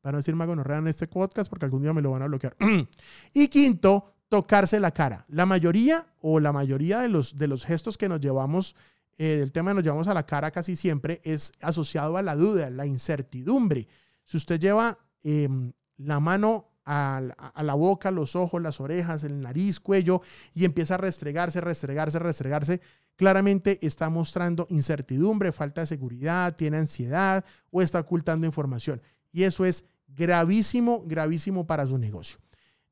Para 0.00 0.12
no 0.12 0.18
decir 0.18 0.36
gonorrea 0.36 0.78
en 0.78 0.86
este 0.86 1.08
podcast 1.08 1.48
porque 1.50 1.64
algún 1.64 1.82
día 1.82 1.92
me 1.92 2.02
lo 2.02 2.10
van 2.10 2.22
a 2.22 2.26
bloquear. 2.26 2.56
y 3.32 3.48
quinto, 3.48 4.14
tocarse 4.28 4.78
la 4.78 4.90
cara. 4.90 5.24
La 5.28 5.46
mayoría 5.46 6.06
o 6.20 6.40
la 6.40 6.52
mayoría 6.52 7.00
de 7.00 7.08
los, 7.08 7.36
de 7.36 7.48
los 7.48 7.64
gestos 7.64 7.96
que 7.98 8.08
nos 8.08 8.20
llevamos 8.20 8.76
eh, 9.16 9.36
del 9.38 9.52
tema 9.52 9.70
que 9.70 9.76
nos 9.76 9.84
llevamos 9.84 10.08
a 10.08 10.14
la 10.14 10.26
cara 10.26 10.50
casi 10.50 10.74
siempre 10.74 11.20
es 11.24 11.52
asociado 11.60 12.16
a 12.16 12.22
la 12.22 12.34
duda, 12.34 12.68
la 12.70 12.84
incertidumbre. 12.84 13.86
Si 14.24 14.36
usted 14.36 14.58
lleva 14.58 14.98
em, 15.24 15.72
la 15.96 16.20
mano 16.20 16.68
a, 16.84 17.16
a, 17.54 17.62
la 17.62 17.74
boca, 17.74 18.10
los 18.10 18.36
ojos, 18.36 18.62
las 18.62 18.80
orejas, 18.80 19.24
el 19.24 19.40
nariz, 19.40 19.80
cuello 19.80 20.20
y 20.54 20.64
empieza 20.64 20.94
a 20.94 20.98
restregarse, 20.98 21.60
restregarse, 21.60 22.18
restregarse, 22.18 22.80
claramente 23.16 23.84
está 23.86 24.10
mostrando 24.10 24.66
incertidumbre, 24.70 25.50
falta 25.52 25.80
de 25.80 25.86
seguridad, 25.86 26.54
tiene 26.54 26.76
ansiedad 26.76 27.44
o 27.70 27.82
está 27.82 28.00
ocultando 28.00 28.46
información. 28.46 29.02
Y 29.32 29.44
eso 29.44 29.64
es 29.64 29.84
gravísimo, 30.06 31.02
gravísimo 31.04 31.66
para 31.66 31.86
su 31.86 31.98
negocio. 31.98 32.38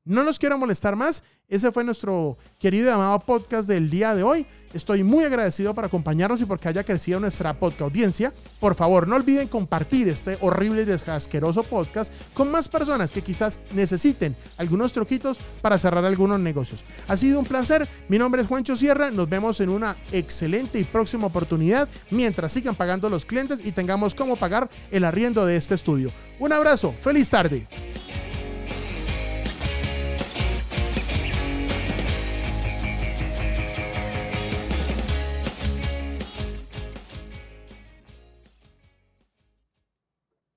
No 0.05 0.23
los 0.23 0.37
quiero 0.37 0.57
molestar 0.57 0.97
más. 0.97 1.23
Ese 1.47 1.71
fue 1.71 1.83
nuestro 1.83 2.37
querido 2.59 2.89
y 2.89 2.93
amado 2.93 3.19
podcast 3.19 3.67
del 3.67 3.89
día 3.89 4.15
de 4.15 4.23
hoy. 4.23 4.45
Estoy 4.73 5.03
muy 5.03 5.23
agradecido 5.23 5.73
por 5.73 5.85
acompañarnos 5.85 6.41
y 6.41 6.45
porque 6.45 6.67
haya 6.67 6.83
crecido 6.83 7.19
nuestra 7.19 7.53
podcast 7.53 7.81
audiencia. 7.81 8.33
Por 8.59 8.75
favor, 8.75 9.07
no 9.07 9.15
olviden 9.15 9.47
compartir 9.47 10.09
este 10.09 10.37
horrible 10.41 10.81
y 10.81 10.85
desasqueroso 10.85 11.63
podcast 11.63 12.11
con 12.33 12.49
más 12.49 12.67
personas 12.67 13.11
que 13.11 13.21
quizás 13.21 13.59
necesiten 13.71 14.35
algunos 14.57 14.91
truquitos 14.91 15.37
para 15.61 15.77
cerrar 15.77 16.03
algunos 16.03 16.39
negocios. 16.39 16.83
Ha 17.07 17.15
sido 17.15 17.39
un 17.39 17.45
placer. 17.45 17.87
Mi 18.09 18.17
nombre 18.17 18.41
es 18.41 18.47
Juancho 18.47 18.75
Sierra. 18.75 19.11
Nos 19.11 19.29
vemos 19.29 19.61
en 19.61 19.69
una 19.69 19.95
excelente 20.11 20.79
y 20.79 20.83
próxima 20.83 21.27
oportunidad 21.27 21.87
mientras 22.09 22.51
sigan 22.51 22.75
pagando 22.75 23.09
los 23.09 23.25
clientes 23.25 23.61
y 23.63 23.71
tengamos 23.71 24.15
cómo 24.15 24.35
pagar 24.35 24.69
el 24.91 25.05
arriendo 25.05 25.45
de 25.45 25.55
este 25.55 25.75
estudio. 25.75 26.11
Un 26.39 26.51
abrazo. 26.51 26.93
Feliz 26.99 27.29
tarde. 27.29 27.67